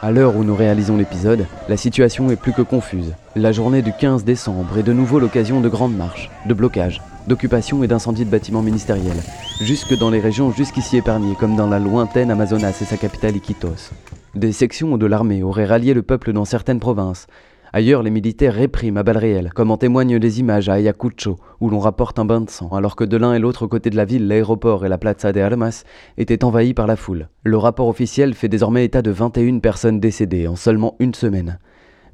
À 0.10 0.12
l'heure 0.12 0.36
où 0.36 0.44
nous 0.44 0.56
réalisons 0.56 0.98
l'épisode, 0.98 1.46
la 1.68 1.78
situation 1.78 2.32
est 2.32 2.36
plus 2.36 2.52
que 2.52 2.64
confuse. 2.64 3.14
La 3.36 3.52
journée 3.52 3.84
du 3.84 3.94
15 3.94 4.24
décembre 4.24 4.80
est 4.80 4.84
de 4.84 4.92
nouveau 4.92 5.20
l'occasion 5.20 5.62
de 5.62 5.70
grandes 5.70 5.96
marches, 5.96 6.32
de 6.48 6.56
blocages, 6.56 7.00
d'occupations 7.28 7.84
et 7.84 7.88
d'incendies 7.88 8.26
de 8.26 8.32
bâtiments 8.32 8.64
ministériels, 8.64 9.22
jusque 9.62 9.96
dans 10.00 10.10
les 10.10 10.20
régions 10.20 10.52
jusqu'ici 10.52 10.98
épargnées, 10.98 11.36
comme 11.40 11.56
dans 11.56 11.68
la 11.68 11.78
lointaine 11.78 12.32
Amazonas 12.32 12.76
et 12.82 12.86
sa 12.86 12.98
capitale 12.98 13.36
Iquitos. 13.36 13.92
Des 14.34 14.52
sections 14.52 14.98
de 14.98 15.06
l'armée 15.06 15.44
auraient 15.44 15.68
rallié 15.68 15.94
le 15.94 16.02
peuple 16.02 16.34
dans 16.34 16.44
certaines 16.44 16.80
provinces, 16.80 17.28
Ailleurs, 17.72 18.02
les 18.02 18.10
militaires 18.10 18.56
répriment 18.56 18.98
à 18.98 19.04
balles 19.04 19.18
réelles, 19.18 19.52
comme 19.54 19.70
en 19.70 19.78
témoignent 19.78 20.18
les 20.18 20.40
images 20.40 20.70
à 20.70 20.74
Ayacucho, 20.74 21.38
où 21.60 21.70
l'on 21.70 21.80
rapporte 21.80 22.18
un 22.18 22.26
bain 22.26 22.42
de 22.42 22.50
sang, 22.50 22.70
alors 22.70 22.96
que 22.96 23.04
de 23.04 23.16
l'un 23.16 23.34
et 23.34 23.40
l'autre 23.40 23.68
côté 23.68 23.92
de 23.92 23.96
la 23.96 24.06
ville, 24.06 24.28
l'aéroport 24.28 24.86
et 24.86 24.90
la 24.90 24.98
Plaza 24.98 25.32
de 25.32 25.40
Armas 25.40 25.84
étaient 26.18 26.44
envahis 26.44 26.74
par 26.74 26.88
la 26.88 26.96
foule. 26.96 27.30
Le 27.44 27.58
rapport 27.58 27.88
officiel 27.88 28.34
fait 28.34 28.48
désormais 28.50 28.86
état 28.86 29.04
de 29.04 29.12
21 29.12 29.60
personnes 29.60 30.00
décédées 30.00 30.48
en 30.48 30.56
seulement 30.56 30.96
une 31.00 31.14
semaine. 31.14 31.60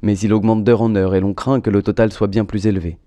Mais 0.02 0.18
il 0.18 0.34
augmente 0.34 0.62
d'heure 0.62 0.82
en 0.82 0.94
heure 0.94 1.14
et 1.14 1.20
l'on 1.20 1.32
craint 1.32 1.60
que 1.60 1.70
le 1.70 1.82
total 1.82 2.12
soit 2.12 2.28
bien 2.28 2.44
plus 2.44 2.66
élevé. 2.66 2.98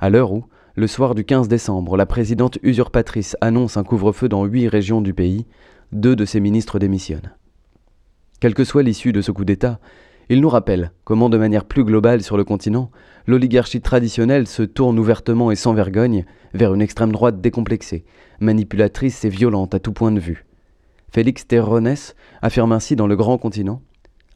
À 0.00 0.10
l'heure 0.10 0.32
où, 0.32 0.44
le 0.74 0.88
soir 0.88 1.14
du 1.14 1.24
15 1.24 1.46
décembre, 1.46 1.96
la 1.96 2.04
présidente 2.04 2.58
usurpatrice 2.62 3.36
annonce 3.40 3.76
un 3.76 3.84
couvre-feu 3.84 4.28
dans 4.28 4.44
huit 4.44 4.68
régions 4.68 5.00
du 5.00 5.14
pays, 5.14 5.46
deux 5.92 6.16
de 6.16 6.24
ses 6.24 6.40
ministres 6.40 6.80
démissionnent. 6.80 7.32
Quelle 8.40 8.54
que 8.54 8.64
soit 8.64 8.82
l'issue 8.82 9.12
de 9.12 9.22
ce 9.22 9.30
coup 9.30 9.44
d'État, 9.44 9.78
il 10.28 10.40
nous 10.40 10.48
rappelle 10.48 10.90
comment, 11.04 11.28
de 11.28 11.38
manière 11.38 11.64
plus 11.64 11.84
globale 11.84 12.22
sur 12.22 12.36
le 12.36 12.42
continent, 12.42 12.90
l'oligarchie 13.26 13.80
traditionnelle 13.80 14.48
se 14.48 14.62
tourne 14.62 14.98
ouvertement 14.98 15.52
et 15.52 15.56
sans 15.56 15.72
vergogne 15.72 16.24
vers 16.52 16.74
une 16.74 16.82
extrême 16.82 17.12
droite 17.12 17.40
décomplexée, 17.40 18.04
manipulatrice 18.40 19.24
et 19.24 19.28
violente 19.28 19.74
à 19.74 19.78
tout 19.78 19.92
point 19.92 20.10
de 20.10 20.18
vue. 20.18 20.44
Félix 21.12 21.46
Terrones 21.46 21.94
affirme 22.42 22.72
ainsi 22.72 22.96
dans 22.96 23.06
Le 23.06 23.14
Grand 23.14 23.38
Continent 23.38 23.82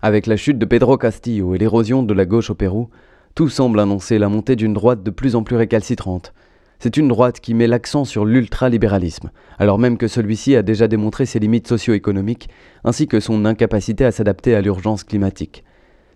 Avec 0.00 0.26
la 0.26 0.36
chute 0.36 0.58
de 0.58 0.64
Pedro 0.64 0.96
Castillo 0.96 1.54
et 1.56 1.58
l'érosion 1.58 2.04
de 2.04 2.14
la 2.14 2.24
gauche 2.24 2.50
au 2.50 2.54
Pérou, 2.54 2.88
tout 3.34 3.48
semble 3.48 3.80
annoncer 3.80 4.18
la 4.18 4.28
montée 4.28 4.54
d'une 4.54 4.72
droite 4.72 5.02
de 5.02 5.10
plus 5.10 5.34
en 5.34 5.42
plus 5.42 5.56
récalcitrante. 5.56 6.32
C'est 6.78 6.96
une 6.96 7.08
droite 7.08 7.40
qui 7.40 7.52
met 7.52 7.66
l'accent 7.66 8.04
sur 8.04 8.24
l'ultralibéralisme, 8.24 9.30
alors 9.58 9.78
même 9.78 9.98
que 9.98 10.08
celui-ci 10.08 10.54
a 10.54 10.62
déjà 10.62 10.86
démontré 10.88 11.26
ses 11.26 11.40
limites 11.40 11.68
socio-économiques 11.68 12.48
ainsi 12.84 13.08
que 13.08 13.20
son 13.20 13.44
incapacité 13.44 14.04
à 14.04 14.12
s'adapter 14.12 14.54
à 14.54 14.62
l'urgence 14.62 15.04
climatique. 15.04 15.64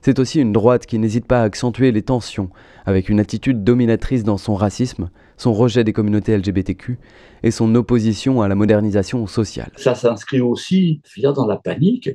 C'est 0.05 0.19
aussi 0.19 0.39
une 0.39 0.53
droite 0.53 0.85
qui 0.85 0.99
n'hésite 0.99 1.27
pas 1.27 1.41
à 1.41 1.45
accentuer 1.45 1.91
les 1.91 2.03
tensions, 2.03 2.51
avec 2.85 3.09
une 3.09 3.21
attitude 3.21 3.65
dominatrice 3.65 4.23
dans 4.23 4.37
son 4.37 4.55
racisme, 4.55 5.09
son 5.39 5.55
rejet 5.55 5.83
des 5.83 5.95
communautés 5.95 6.37
LGBTQ 6.37 6.99
et 7.43 7.51
son 7.51 7.75
opposition 7.75 8.43
à 8.43 8.49
la 8.49 8.55
modernisation 8.55 9.27
sociale. 9.27 9.73
Ça 9.77 9.95
s'inscrit 9.95 10.43
aussi 10.43 11.01
dans 11.17 11.47
la 11.47 11.57
panique 11.57 12.11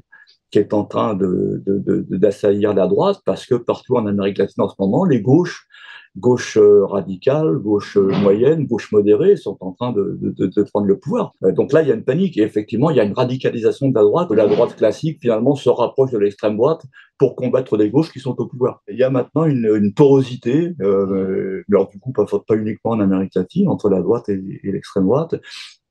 qui 0.51 0.59
est 0.59 0.71
en 0.75 0.85
train 0.85 1.17
d'assaillir 1.17 2.75
de, 2.75 2.79
la 2.79 2.85
droite 2.85 3.21
parce 3.25 3.47
que 3.47 3.55
partout 3.55 3.95
en 3.95 4.05
Amérique 4.05 4.37
latine 4.37 4.65
en 4.65 4.69
ce 4.69 4.75
moment, 4.77 5.03
les 5.03 5.23
gauches 5.23 5.67
gauche 6.17 6.57
euh, 6.57 6.85
radicale, 6.85 7.57
gauche 7.57 7.97
euh, 7.97 8.09
moyenne, 8.21 8.65
gauche 8.65 8.91
modérée 8.91 9.35
sont 9.35 9.57
en 9.61 9.71
train 9.73 9.93
de, 9.93 10.63
prendre 10.71 10.87
le 10.87 10.97
pouvoir. 10.97 11.33
Euh, 11.43 11.51
donc 11.51 11.71
là, 11.73 11.81
il 11.81 11.87
y 11.87 11.91
a 11.91 11.95
une 11.95 12.03
panique 12.03 12.37
et 12.37 12.41
effectivement, 12.41 12.89
il 12.89 12.97
y 12.97 12.99
a 12.99 13.03
une 13.03 13.13
radicalisation 13.13 13.89
de 13.89 13.95
la 13.95 14.01
droite. 14.01 14.31
La 14.31 14.47
droite 14.47 14.75
classique, 14.75 15.19
finalement, 15.21 15.55
se 15.55 15.69
rapproche 15.69 16.11
de 16.11 16.17
l'extrême 16.17 16.57
droite 16.57 16.81
pour 17.17 17.35
combattre 17.35 17.77
les 17.77 17.89
gauches 17.89 18.11
qui 18.11 18.19
sont 18.19 18.35
au 18.39 18.47
pouvoir. 18.47 18.81
Il 18.87 18.97
y 18.97 19.03
a 19.03 19.09
maintenant 19.09 19.45
une, 19.45 19.93
porosité, 19.93 20.73
euh, 20.81 21.63
alors 21.69 21.89
du 21.89 21.99
coup, 21.99 22.13
pas, 22.13 22.25
uniquement 22.55 22.91
en 22.91 22.99
Amérique 22.99 23.35
latine, 23.35 23.67
entre 23.67 23.89
la 23.89 24.01
droite 24.01 24.29
et, 24.29 24.39
l'extrême 24.63 25.05
droite, 25.05 25.35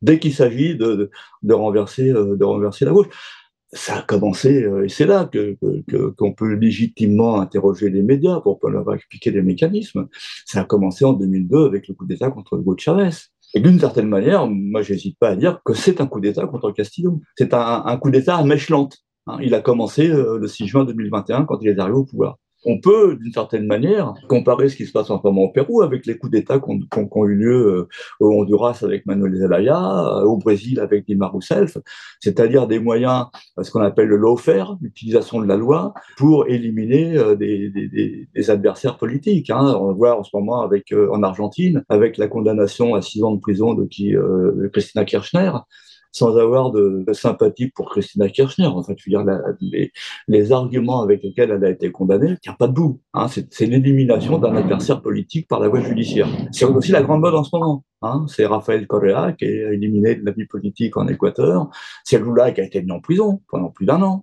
dès 0.00 0.18
qu'il 0.18 0.32
s'agit 0.32 0.76
de, 0.76 1.10
renverser, 1.50 2.12
de 2.12 2.44
renverser 2.44 2.86
la 2.86 2.92
gauche 2.92 3.08
ça 3.72 3.98
a 3.98 4.02
commencé, 4.02 4.62
euh, 4.62 4.84
et 4.84 4.88
c'est 4.88 5.06
là 5.06 5.28
que, 5.30 5.56
qu'on 6.16 6.32
peut 6.32 6.54
légitimement 6.54 7.40
interroger 7.40 7.90
les 7.90 8.02
médias 8.02 8.40
pour 8.40 8.58
leur 8.68 8.94
expliquer 8.94 9.30
les 9.30 9.42
mécanismes. 9.42 10.08
Ça 10.46 10.60
a 10.60 10.64
commencé 10.64 11.04
en 11.04 11.12
2002 11.12 11.66
avec 11.66 11.88
le 11.88 11.94
coup 11.94 12.06
d'État 12.06 12.30
contre 12.30 12.58
Hugo 12.58 12.76
Chavez. 12.78 13.10
Et 13.54 13.60
d'une 13.60 13.78
certaine 13.78 14.08
manière, 14.08 14.46
moi, 14.46 14.82
j'hésite 14.82 15.18
pas 15.18 15.30
à 15.30 15.36
dire 15.36 15.60
que 15.64 15.74
c'est 15.74 16.00
un 16.00 16.06
coup 16.06 16.20
d'État 16.20 16.46
contre 16.46 16.70
Castillo. 16.72 17.20
C'est 17.36 17.54
un, 17.54 17.82
un 17.84 17.96
coup 17.96 18.10
d'État 18.10 18.36
à 18.36 18.44
mèche 18.44 18.68
lente. 18.68 18.98
Hein. 19.26 19.38
Il 19.42 19.54
a 19.54 19.60
commencé 19.60 20.10
euh, 20.10 20.38
le 20.38 20.48
6 20.48 20.66
juin 20.66 20.84
2021 20.84 21.44
quand 21.44 21.58
il 21.62 21.68
est 21.68 21.78
arrivé 21.78 21.96
au 21.96 22.04
pouvoir 22.04 22.38
on 22.64 22.80
peut, 22.80 23.16
d'une 23.20 23.32
certaine 23.32 23.66
manière, 23.66 24.14
comparer 24.28 24.68
ce 24.68 24.76
qui 24.76 24.86
se 24.86 24.92
passe 24.92 25.10
en 25.10 25.20
ce 25.20 25.26
moment 25.26 25.42
au 25.42 25.48
Pérou 25.50 25.82
avec 25.82 26.06
les 26.06 26.18
coups 26.18 26.32
d'État 26.32 26.58
qui 26.58 26.70
ont, 26.70 27.26
eu 27.26 27.34
lieu 27.34 27.66
euh, 27.66 27.88
au 28.20 28.32
Honduras 28.32 28.80
avec 28.82 29.06
Manuel 29.06 29.36
Zelaya, 29.36 29.78
euh, 29.78 30.24
au 30.24 30.36
Brésil 30.36 30.80
avec 30.80 31.06
Dilma 31.06 31.28
Rousseff, 31.28 31.78
c'est-à-dire 32.20 32.66
des 32.66 32.80
moyens, 32.80 33.26
euh, 33.58 33.62
ce 33.62 33.70
qu'on 33.70 33.80
appelle 33.80 34.08
le 34.08 34.16
lawfare, 34.16 34.76
l'utilisation 34.80 35.40
de 35.40 35.46
la 35.46 35.56
loi, 35.56 35.94
pour 36.16 36.48
éliminer 36.48 37.16
des, 37.36 38.50
adversaires 38.50 38.96
politiques. 38.96 39.50
Hein. 39.50 39.76
On 39.78 39.88
le 39.88 39.94
voit 39.94 40.18
en 40.18 40.24
ce 40.24 40.30
moment 40.34 40.62
avec, 40.62 40.92
en 40.92 41.22
Argentine, 41.22 41.84
avec 41.88 42.16
la 42.16 42.28
condamnation 42.28 42.94
à 42.94 43.02
six 43.02 43.22
ans 43.22 43.34
de 43.34 43.40
prison 43.40 43.74
de, 43.74 43.84
qui, 43.84 44.12
de 44.12 44.70
Christina 44.72 45.04
Kirchner 45.04 45.52
sans 46.12 46.36
avoir 46.36 46.70
de, 46.70 47.04
sympathie 47.12 47.68
pour 47.68 47.90
Christina 47.90 48.28
Kirchner. 48.28 48.66
En 48.66 48.82
fait, 48.82 48.94
je 48.98 49.10
veux 49.10 49.24
dire, 49.24 49.90
les, 50.28 50.52
arguments 50.52 51.02
avec 51.02 51.22
lesquels 51.22 51.50
elle 51.50 51.64
a 51.64 51.70
été 51.70 51.90
condamnée, 51.90 52.36
a 52.46 52.52
pas 52.54 52.68
de 52.68 52.72
bout. 52.72 53.00
Hein. 53.14 53.26
C'est 53.28 53.66
l'élimination 53.66 54.38
d'un 54.38 54.54
adversaire 54.56 55.02
politique 55.02 55.48
par 55.48 55.60
la 55.60 55.68
voie 55.68 55.80
judiciaire. 55.80 56.28
C'est 56.52 56.64
aussi 56.64 56.92
la 56.92 57.02
grande 57.02 57.20
mode 57.20 57.34
en 57.34 57.44
ce 57.44 57.50
moment. 57.54 57.84
Hein. 58.02 58.26
C'est 58.28 58.46
Rafael 58.46 58.86
Correa 58.86 59.32
qui 59.32 59.44
est 59.44 59.74
éliminé 59.74 60.14
de 60.14 60.24
la 60.24 60.32
vie 60.32 60.46
politique 60.46 60.96
en 60.96 61.06
Équateur. 61.08 61.68
C'est 62.04 62.18
Lula 62.18 62.52
qui 62.52 62.60
a 62.60 62.64
été 62.64 62.82
mis 62.82 62.92
en 62.92 63.00
prison 63.00 63.40
pendant 63.50 63.70
plus 63.70 63.86
d'un 63.86 64.00
an. 64.02 64.22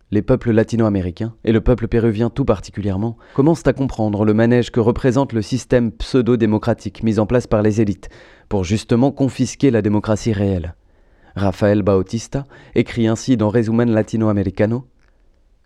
les 0.11 0.21
peuples 0.21 0.51
latino-américains, 0.51 1.33
et 1.45 1.53
le 1.53 1.61
peuple 1.61 1.87
péruvien 1.87 2.29
tout 2.29 2.43
particulièrement, 2.43 3.17
commencent 3.33 3.65
à 3.65 3.73
comprendre 3.73 4.25
le 4.25 4.33
manège 4.33 4.71
que 4.71 4.81
représente 4.81 5.31
le 5.31 5.41
système 5.41 5.91
pseudo-démocratique 5.91 7.01
mis 7.03 7.17
en 7.17 7.25
place 7.25 7.47
par 7.47 7.61
les 7.61 7.79
élites, 7.79 8.09
pour 8.49 8.65
justement 8.65 9.11
confisquer 9.11 9.71
la 9.71 9.81
démocratie 9.81 10.33
réelle. 10.33 10.75
Rafael 11.35 11.81
Bautista 11.81 12.45
écrit 12.75 13.07
ainsi 13.07 13.37
dans 13.37 13.49
Resumen 13.49 13.89
Latino-Americano 13.89 14.85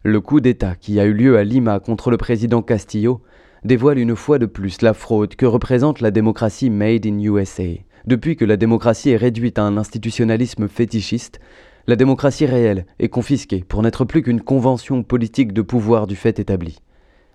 Le 0.04 0.22
coup 0.22 0.40
d'État 0.40 0.76
qui 0.76 1.00
a 1.00 1.06
eu 1.06 1.14
lieu 1.14 1.38
à 1.38 1.44
Lima 1.44 1.80
contre 1.80 2.12
le 2.12 2.18
président 2.18 2.62
Castillo 2.62 3.24
dévoile 3.64 3.98
une 3.98 4.16
fois 4.16 4.38
de 4.38 4.46
plus 4.46 4.84
la 4.84 4.94
fraude 4.94 5.36
que 5.36 5.48
représente 5.48 6.02
la 6.02 6.12
démocratie 6.12 6.70
made 6.70 7.08
in 7.08 7.18
USA. 7.18 7.64
Depuis 8.06 8.36
que 8.36 8.46
la 8.46 8.58
démocratie 8.58 9.10
est 9.10 9.18
réduite 9.18 9.58
à 9.58 9.64
un 9.64 9.78
institutionnalisme 9.78 10.68
fétichiste, 10.68 11.40
la 11.88 11.96
démocratie 11.96 12.46
réelle 12.46 12.86
est 13.00 13.10
confisquée 13.10 13.64
pour 13.68 13.84
n'être 13.84 14.06
plus 14.06 14.24
qu'une 14.24 14.42
convention 14.42 15.04
politique 15.04 15.54
de 15.54 15.62
pouvoir 15.62 16.08
du 16.08 16.16
fait 16.16 16.40
établi. 16.40 16.80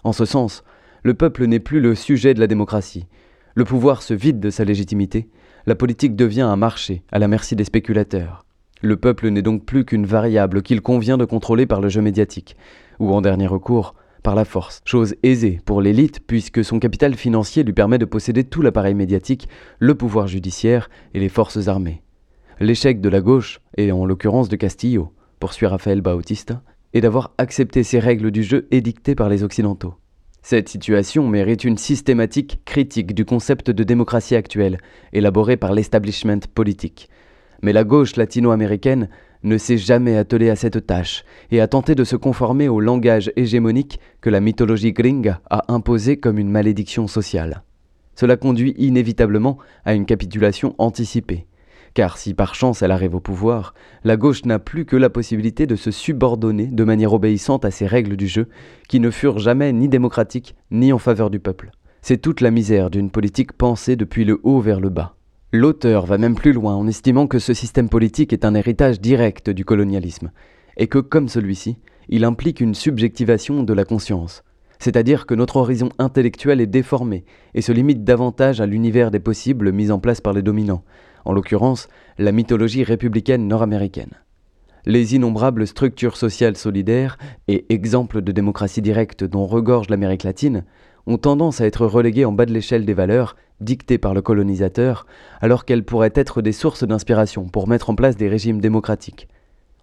En 0.02 0.12
ce 0.12 0.24
sens, 0.24 0.64
le 1.02 1.14
peuple 1.14 1.46
n'est 1.46 1.60
plus 1.60 1.80
le 1.80 1.94
sujet 1.94 2.34
de 2.34 2.40
la 2.40 2.46
démocratie. 2.46 3.06
Le 3.54 3.64
pouvoir 3.64 4.02
se 4.02 4.14
vide 4.14 4.40
de 4.40 4.50
sa 4.50 4.64
légitimité, 4.64 5.28
la 5.66 5.74
politique 5.74 6.16
devient 6.16 6.40
un 6.40 6.56
marché 6.56 7.02
à 7.12 7.18
la 7.18 7.28
merci 7.28 7.54
des 7.54 7.64
spéculateurs. 7.64 8.44
Le 8.82 8.96
peuple 8.96 9.28
n'est 9.28 9.42
donc 9.42 9.64
plus 9.64 9.84
qu'une 9.84 10.06
variable 10.06 10.62
qu'il 10.62 10.80
convient 10.80 11.18
de 11.18 11.24
contrôler 11.24 11.66
par 11.66 11.80
le 11.80 11.88
jeu 11.88 12.00
médiatique, 12.00 12.56
ou 12.98 13.12
en 13.12 13.20
dernier 13.20 13.46
recours, 13.46 13.94
par 14.22 14.34
la 14.34 14.44
force, 14.44 14.80
chose 14.84 15.14
aisée 15.22 15.60
pour 15.64 15.80
l'élite 15.80 16.20
puisque 16.26 16.64
son 16.64 16.78
capital 16.78 17.14
financier 17.14 17.62
lui 17.62 17.72
permet 17.72 17.98
de 17.98 18.04
posséder 18.04 18.44
tout 18.44 18.62
l'appareil 18.62 18.94
médiatique, 18.94 19.48
le 19.78 19.94
pouvoir 19.94 20.26
judiciaire 20.26 20.90
et 21.14 21.20
les 21.20 21.28
forces 21.28 21.68
armées. 21.68 22.02
L'échec 22.62 23.00
de 23.00 23.08
la 23.08 23.22
gauche, 23.22 23.60
et 23.86 23.92
en 23.92 24.04
l'occurrence 24.04 24.48
de 24.48 24.56
Castillo, 24.56 25.12
poursuit 25.38 25.66
Rafael 25.66 26.00
Bautista, 26.00 26.62
est 26.92 27.00
d'avoir 27.00 27.32
accepté 27.38 27.82
ces 27.82 27.98
règles 27.98 28.30
du 28.30 28.42
jeu 28.42 28.66
édictées 28.70 29.14
par 29.14 29.28
les 29.28 29.42
Occidentaux. 29.42 29.94
Cette 30.42 30.68
situation 30.68 31.28
mérite 31.28 31.64
une 31.64 31.78
systématique 31.78 32.62
critique 32.64 33.14
du 33.14 33.24
concept 33.24 33.70
de 33.70 33.84
démocratie 33.84 34.36
actuelle, 34.36 34.78
élaboré 35.12 35.56
par 35.56 35.72
l'establishment 35.72 36.40
politique. 36.54 37.08
Mais 37.62 37.72
la 37.72 37.84
gauche 37.84 38.16
latino-américaine 38.16 39.08
ne 39.42 39.58
s'est 39.58 39.78
jamais 39.78 40.16
attelée 40.16 40.50
à 40.50 40.56
cette 40.56 40.86
tâche 40.86 41.24
et 41.50 41.60
a 41.60 41.68
tenté 41.68 41.94
de 41.94 42.04
se 42.04 42.16
conformer 42.16 42.68
au 42.68 42.80
langage 42.80 43.32
hégémonique 43.36 44.00
que 44.20 44.30
la 44.30 44.40
mythologie 44.40 44.92
gringa 44.92 45.40
a 45.50 45.72
imposé 45.72 46.18
comme 46.18 46.38
une 46.38 46.50
malédiction 46.50 47.06
sociale. 47.06 47.62
Cela 48.14 48.36
conduit 48.36 48.74
inévitablement 48.76 49.58
à 49.84 49.94
une 49.94 50.04
capitulation 50.04 50.74
anticipée. 50.78 51.46
Car 51.94 52.18
si 52.18 52.34
par 52.34 52.54
chance 52.54 52.82
elle 52.82 52.92
arrive 52.92 53.14
au 53.14 53.20
pouvoir, 53.20 53.74
la 54.04 54.16
gauche 54.16 54.44
n'a 54.44 54.58
plus 54.58 54.84
que 54.84 54.96
la 54.96 55.10
possibilité 55.10 55.66
de 55.66 55.76
se 55.76 55.90
subordonner 55.90 56.66
de 56.66 56.84
manière 56.84 57.12
obéissante 57.12 57.64
à 57.64 57.70
ces 57.70 57.86
règles 57.86 58.16
du 58.16 58.28
jeu, 58.28 58.48
qui 58.88 59.00
ne 59.00 59.10
furent 59.10 59.38
jamais 59.38 59.72
ni 59.72 59.88
démocratiques 59.88 60.54
ni 60.70 60.92
en 60.92 60.98
faveur 60.98 61.30
du 61.30 61.40
peuple. 61.40 61.70
C'est 62.02 62.22
toute 62.22 62.40
la 62.40 62.50
misère 62.50 62.90
d'une 62.90 63.10
politique 63.10 63.52
pensée 63.52 63.96
depuis 63.96 64.24
le 64.24 64.40
haut 64.42 64.60
vers 64.60 64.80
le 64.80 64.88
bas. 64.88 65.16
L'auteur 65.52 66.06
va 66.06 66.16
même 66.16 66.36
plus 66.36 66.52
loin 66.52 66.76
en 66.76 66.86
estimant 66.86 67.26
que 67.26 67.40
ce 67.40 67.54
système 67.54 67.88
politique 67.88 68.32
est 68.32 68.44
un 68.44 68.54
héritage 68.54 69.00
direct 69.00 69.50
du 69.50 69.64
colonialisme, 69.64 70.30
et 70.76 70.86
que, 70.86 70.98
comme 70.98 71.28
celui-ci, 71.28 71.76
il 72.08 72.24
implique 72.24 72.60
une 72.60 72.74
subjectivation 72.74 73.64
de 73.64 73.72
la 73.72 73.84
conscience, 73.84 74.44
c'est-à-dire 74.78 75.26
que 75.26 75.34
notre 75.34 75.56
horizon 75.56 75.90
intellectuel 75.98 76.60
est 76.60 76.66
déformé 76.66 77.24
et 77.54 77.62
se 77.62 77.72
limite 77.72 78.02
davantage 78.02 78.60
à 78.60 78.66
l'univers 78.66 79.10
des 79.10 79.20
possibles 79.20 79.72
mis 79.72 79.90
en 79.90 79.98
place 79.98 80.20
par 80.20 80.32
les 80.32 80.42
dominants, 80.42 80.84
en 81.24 81.32
l'occurrence 81.32 81.88
la 82.18 82.32
mythologie 82.32 82.84
républicaine 82.84 83.48
nord-américaine. 83.48 84.12
Les 84.86 85.14
innombrables 85.14 85.66
structures 85.66 86.16
sociales 86.16 86.56
solidaires 86.56 87.18
et 87.48 87.66
exemples 87.72 88.22
de 88.22 88.32
démocratie 88.32 88.80
directe 88.80 89.24
dont 89.24 89.46
regorge 89.46 89.90
l'Amérique 89.90 90.24
latine 90.24 90.64
ont 91.06 91.18
tendance 91.18 91.60
à 91.60 91.66
être 91.66 91.86
reléguées 91.86 92.24
en 92.24 92.32
bas 92.32 92.46
de 92.46 92.52
l'échelle 92.52 92.86
des 92.86 92.94
valeurs 92.94 93.36
dictées 93.60 93.98
par 93.98 94.14
le 94.14 94.22
colonisateur, 94.22 95.06
alors 95.40 95.64
qu'elles 95.64 95.84
pourraient 95.84 96.12
être 96.14 96.40
des 96.40 96.52
sources 96.52 96.84
d'inspiration 96.84 97.44
pour 97.48 97.68
mettre 97.68 97.90
en 97.90 97.94
place 97.94 98.16
des 98.16 98.28
régimes 98.28 98.60
démocratiques. 98.60 99.28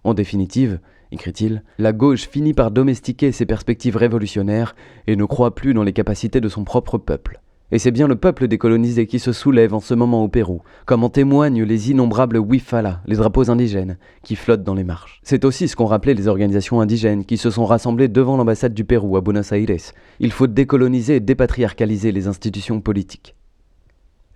En 0.04 0.14
définitive, 0.14 0.80
écrit-il, 1.12 1.62
la 1.78 1.92
gauche 1.92 2.28
finit 2.28 2.54
par 2.54 2.70
domestiquer 2.70 3.30
ses 3.30 3.46
perspectives 3.46 3.96
révolutionnaires 3.96 4.74
et 5.06 5.16
ne 5.16 5.24
croit 5.24 5.54
plus 5.54 5.74
dans 5.74 5.84
les 5.84 5.92
capacités 5.92 6.40
de 6.40 6.48
son 6.48 6.64
propre 6.64 6.98
peuple. 6.98 7.40
Et 7.70 7.78
c'est 7.78 7.90
bien 7.90 8.08
le 8.08 8.16
peuple 8.16 8.48
décolonisé 8.48 9.06
qui 9.06 9.18
se 9.18 9.32
soulève 9.32 9.74
en 9.74 9.80
ce 9.80 9.92
moment 9.92 10.24
au 10.24 10.28
Pérou, 10.28 10.62
comme 10.86 11.04
en 11.04 11.10
témoignent 11.10 11.64
les 11.64 11.90
innombrables 11.90 12.38
wifala, 12.38 13.02
les 13.06 13.16
drapeaux 13.16 13.50
indigènes, 13.50 13.98
qui 14.22 14.36
flottent 14.36 14.62
dans 14.62 14.74
les 14.74 14.84
marches. 14.84 15.20
C'est 15.22 15.44
aussi 15.44 15.68
ce 15.68 15.76
qu'ont 15.76 15.84
rappelé 15.84 16.14
les 16.14 16.28
organisations 16.28 16.80
indigènes 16.80 17.26
qui 17.26 17.36
se 17.36 17.50
sont 17.50 17.66
rassemblées 17.66 18.08
devant 18.08 18.38
l'ambassade 18.38 18.72
du 18.72 18.84
Pérou 18.84 19.18
à 19.18 19.20
Buenos 19.20 19.52
Aires. 19.52 19.92
Il 20.18 20.32
faut 20.32 20.46
décoloniser 20.46 21.16
et 21.16 21.20
dépatriarcaliser 21.20 22.10
les 22.10 22.26
institutions 22.26 22.80
politiques. 22.80 23.34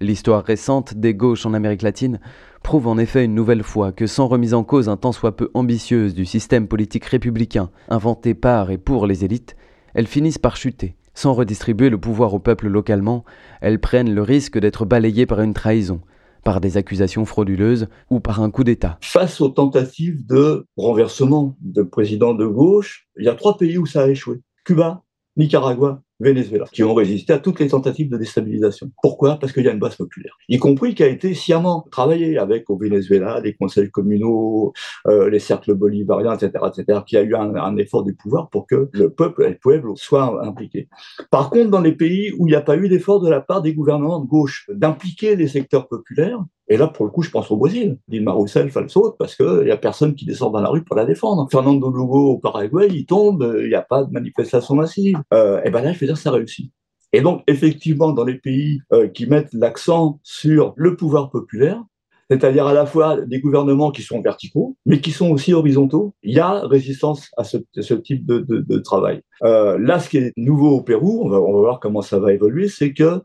L'histoire 0.02 0.44
récente 0.44 0.94
des 0.94 1.14
gauches 1.14 1.46
en 1.46 1.54
Amérique 1.54 1.82
latine 1.82 2.20
prouve 2.62 2.86
en 2.86 2.98
effet 2.98 3.24
une 3.24 3.34
nouvelle 3.34 3.62
fois 3.62 3.92
que 3.92 4.06
sans 4.06 4.26
remise 4.26 4.52
en 4.52 4.64
cause 4.64 4.90
un 4.90 4.98
tant 4.98 5.12
soit 5.12 5.36
peu 5.36 5.48
ambitieuse 5.54 6.14
du 6.14 6.26
système 6.26 6.68
politique 6.68 7.06
républicain 7.06 7.70
inventé 7.88 8.34
par 8.34 8.70
et 8.70 8.78
pour 8.78 9.06
les 9.06 9.24
élites, 9.24 9.56
elles 9.94 10.06
finissent 10.06 10.38
par 10.38 10.56
chuter. 10.56 10.96
Sans 11.14 11.34
redistribuer 11.34 11.90
le 11.90 11.98
pouvoir 11.98 12.32
au 12.34 12.38
peuple 12.38 12.68
localement, 12.68 13.24
elles 13.60 13.80
prennent 13.80 14.14
le 14.14 14.22
risque 14.22 14.58
d'être 14.58 14.84
balayées 14.84 15.26
par 15.26 15.40
une 15.40 15.54
trahison, 15.54 16.00
par 16.44 16.60
des 16.60 16.76
accusations 16.76 17.24
frauduleuses 17.24 17.88
ou 18.10 18.20
par 18.20 18.40
un 18.42 18.50
coup 18.50 18.64
d'État. 18.64 18.98
Face 19.02 19.40
aux 19.40 19.50
tentatives 19.50 20.26
de 20.26 20.66
renversement 20.76 21.56
de 21.60 21.82
présidents 21.82 22.34
de 22.34 22.46
gauche, 22.46 23.08
il 23.18 23.24
y 23.24 23.28
a 23.28 23.34
trois 23.34 23.58
pays 23.58 23.78
où 23.78 23.86
ça 23.86 24.02
a 24.02 24.08
échoué. 24.08 24.40
Cuba, 24.64 25.02
Nicaragua 25.36 26.02
Venezuela, 26.20 26.66
qui 26.70 26.84
ont 26.84 26.94
résisté 26.94 27.32
à 27.32 27.38
toutes 27.38 27.58
les 27.58 27.68
tentatives 27.68 28.08
de 28.08 28.16
déstabilisation. 28.16 28.90
Pourquoi? 29.02 29.38
Parce 29.38 29.52
qu'il 29.52 29.64
y 29.64 29.68
a 29.68 29.72
une 29.72 29.78
base 29.78 29.96
populaire, 29.96 30.36
y 30.48 30.58
compris 30.58 30.94
qui 30.94 31.02
a 31.02 31.08
été 31.08 31.34
sciemment 31.34 31.86
travaillée 31.90 32.38
avec 32.38 32.70
au 32.70 32.78
Venezuela, 32.78 33.40
les 33.40 33.54
conseils 33.54 33.90
communaux, 33.90 34.72
euh, 35.08 35.28
les 35.28 35.40
cercles 35.40 35.74
bolivariens, 35.74 36.34
etc., 36.34 36.52
etc., 36.68 37.00
qui 37.06 37.16
a 37.16 37.22
eu 37.22 37.34
un, 37.34 37.76
effort 37.76 38.04
du 38.04 38.14
pouvoir 38.14 38.50
pour 38.50 38.66
que 38.66 38.90
le 38.92 39.10
peuple 39.10 39.48
le 39.48 39.56
pueblo 39.56 39.96
soient 39.96 40.46
impliqués. 40.46 40.88
Par 41.30 41.50
contre, 41.50 41.70
dans 41.70 41.80
les 41.80 41.92
pays 41.92 42.32
où 42.38 42.46
il 42.46 42.50
n'y 42.50 42.56
a 42.56 42.60
pas 42.60 42.76
eu 42.76 42.88
d'effort 42.88 43.20
de 43.20 43.30
la 43.30 43.40
part 43.40 43.62
des 43.62 43.74
gouvernements 43.74 44.20
de 44.20 44.26
gauche 44.26 44.68
d'impliquer 44.72 45.34
les 45.36 45.48
secteurs 45.48 45.88
populaires, 45.88 46.38
et 46.72 46.78
là, 46.78 46.86
pour 46.86 47.04
le 47.04 47.10
coup, 47.10 47.20
je 47.20 47.28
pense 47.28 47.50
au 47.50 47.58
Brésil. 47.58 47.98
Dilma 48.08 48.32
Rousseff, 48.32 48.74
elle 48.74 48.88
saute 48.88 49.16
parce 49.18 49.36
qu'il 49.36 49.64
n'y 49.64 49.70
a 49.70 49.76
personne 49.76 50.14
qui 50.14 50.24
descend 50.24 50.54
dans 50.54 50.60
la 50.62 50.70
rue 50.70 50.82
pour 50.82 50.96
la 50.96 51.04
défendre. 51.04 51.46
Fernando 51.50 51.90
Lugo 51.90 52.30
au 52.30 52.38
Paraguay, 52.38 52.88
il 52.90 53.04
tombe, 53.04 53.56
il 53.60 53.68
n'y 53.68 53.74
a 53.74 53.82
pas 53.82 54.04
de 54.04 54.10
manifestation 54.10 54.74
massive. 54.74 55.18
Euh, 55.34 55.60
et 55.66 55.70
ben 55.70 55.82
là, 55.82 55.92
je 55.92 55.98
veux 55.98 56.06
dire, 56.06 56.16
ça 56.16 56.30
réussit. 56.30 56.72
Et 57.12 57.20
donc, 57.20 57.42
effectivement, 57.46 58.12
dans 58.12 58.24
les 58.24 58.38
pays 58.38 58.80
euh, 58.94 59.06
qui 59.06 59.26
mettent 59.26 59.52
l'accent 59.52 60.18
sur 60.22 60.72
le 60.76 60.96
pouvoir 60.96 61.28
populaire, 61.28 61.84
c'est-à-dire 62.30 62.66
à 62.66 62.72
la 62.72 62.86
fois 62.86 63.20
des 63.20 63.40
gouvernements 63.40 63.90
qui 63.90 64.00
sont 64.00 64.22
verticaux, 64.22 64.78
mais 64.86 65.02
qui 65.02 65.10
sont 65.10 65.30
aussi 65.30 65.52
horizontaux, 65.52 66.14
il 66.22 66.34
y 66.34 66.40
a 66.40 66.66
résistance 66.66 67.28
à 67.36 67.44
ce, 67.44 67.58
type 67.96 68.24
de, 68.24 68.78
travail. 68.78 69.20
Euh, 69.44 69.76
là, 69.78 69.98
ce 69.98 70.08
qui 70.08 70.16
est 70.16 70.32
nouveau 70.38 70.70
au 70.70 70.80
Pérou, 70.80 71.26
on 71.26 71.28
va 71.28 71.38
voir 71.38 71.80
comment 71.80 72.00
ça 72.00 72.18
va 72.18 72.32
évoluer, 72.32 72.68
c'est 72.68 72.94
que 72.94 73.20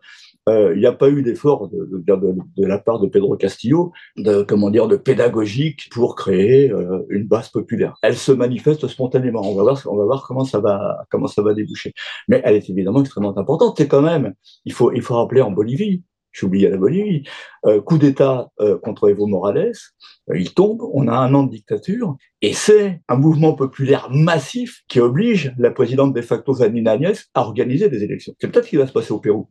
euh, 0.48 0.74
il 0.74 0.80
n'y 0.80 0.86
a 0.86 0.94
pas 0.94 1.10
eu 1.10 1.22
d'effort 1.22 1.70
de, 1.70 2.04
la 2.58 2.78
part 2.78 3.00
de 3.00 3.08
Pedro 3.08 3.36
Castillo, 3.36 3.92
de 4.16 4.44
comment 4.44 4.70
dire, 4.70 4.88
de 4.88 4.96
pédagogique 4.96 5.90
pour 5.92 6.16
créer 6.16 6.72
euh, 6.72 7.06
une 7.10 7.28
base 7.28 7.50
populaire. 7.50 7.96
Elle 8.02 8.16
se 8.16 8.32
manifeste 8.32 8.88
spontanément. 8.88 9.42
On 9.44 9.56
va 9.56 9.64
voir, 9.64 9.82
on 9.90 9.98
va 9.98 10.06
voir 10.06 10.26
comment 10.26 10.46
ça 10.46 10.60
va, 10.60 11.06
comment 11.10 11.28
ça 11.28 11.42
va 11.42 11.54
déboucher. 11.54 11.94
Mais 12.28 12.42
elle 12.46 12.56
est 12.56 12.70
évidemment 12.70 13.02
extrêmement 13.02 13.38
importante. 13.38 13.76
C'est 13.78 13.88
quand 13.88 14.02
même, 14.02 14.34
il 14.66 14.74
faut, 14.74 14.92
il 14.94 15.02
faut 15.02 15.16
rappeler 15.16 15.42
en 15.42 15.52
Bolivie. 15.52 16.04
J'ai 16.32 16.46
oublié 16.46 16.70
la 16.70 16.78
Bolivie. 16.78 17.24
Euh, 17.66 17.82
coup 17.82 17.98
d'État 17.98 18.50
contre 18.84 19.10
Evo 19.10 19.26
Morales. 19.26 19.74
Il 20.34 20.54
tombe. 20.54 20.82
On 20.94 21.08
a 21.08 21.14
un 21.14 21.34
an 21.34 21.44
de 21.44 21.52
dictature. 21.52 22.16
Et 22.42 22.54
c'est 22.54 23.02
un 23.10 23.16
mouvement 23.16 23.54
populaire 23.54 24.10
massif 24.12 24.84
qui 24.88 25.00
oblige 25.00 25.54
la 25.58 25.72
présidente 25.72 26.14
de 26.14 26.22
facto 26.22 26.54
Zanina 26.54 26.92
Agnès 26.92 27.26
à 27.34 27.42
organiser 27.42 27.90
des 27.90 28.04
élections. 28.04 28.34
C'est 28.40 28.50
peut-être 28.50 28.66
ce 28.66 28.70
qui 28.70 28.78
va 28.78 28.88
se 28.88 28.94
passer 28.94 29.12
au 29.12 29.20
Pérou. 29.20 29.50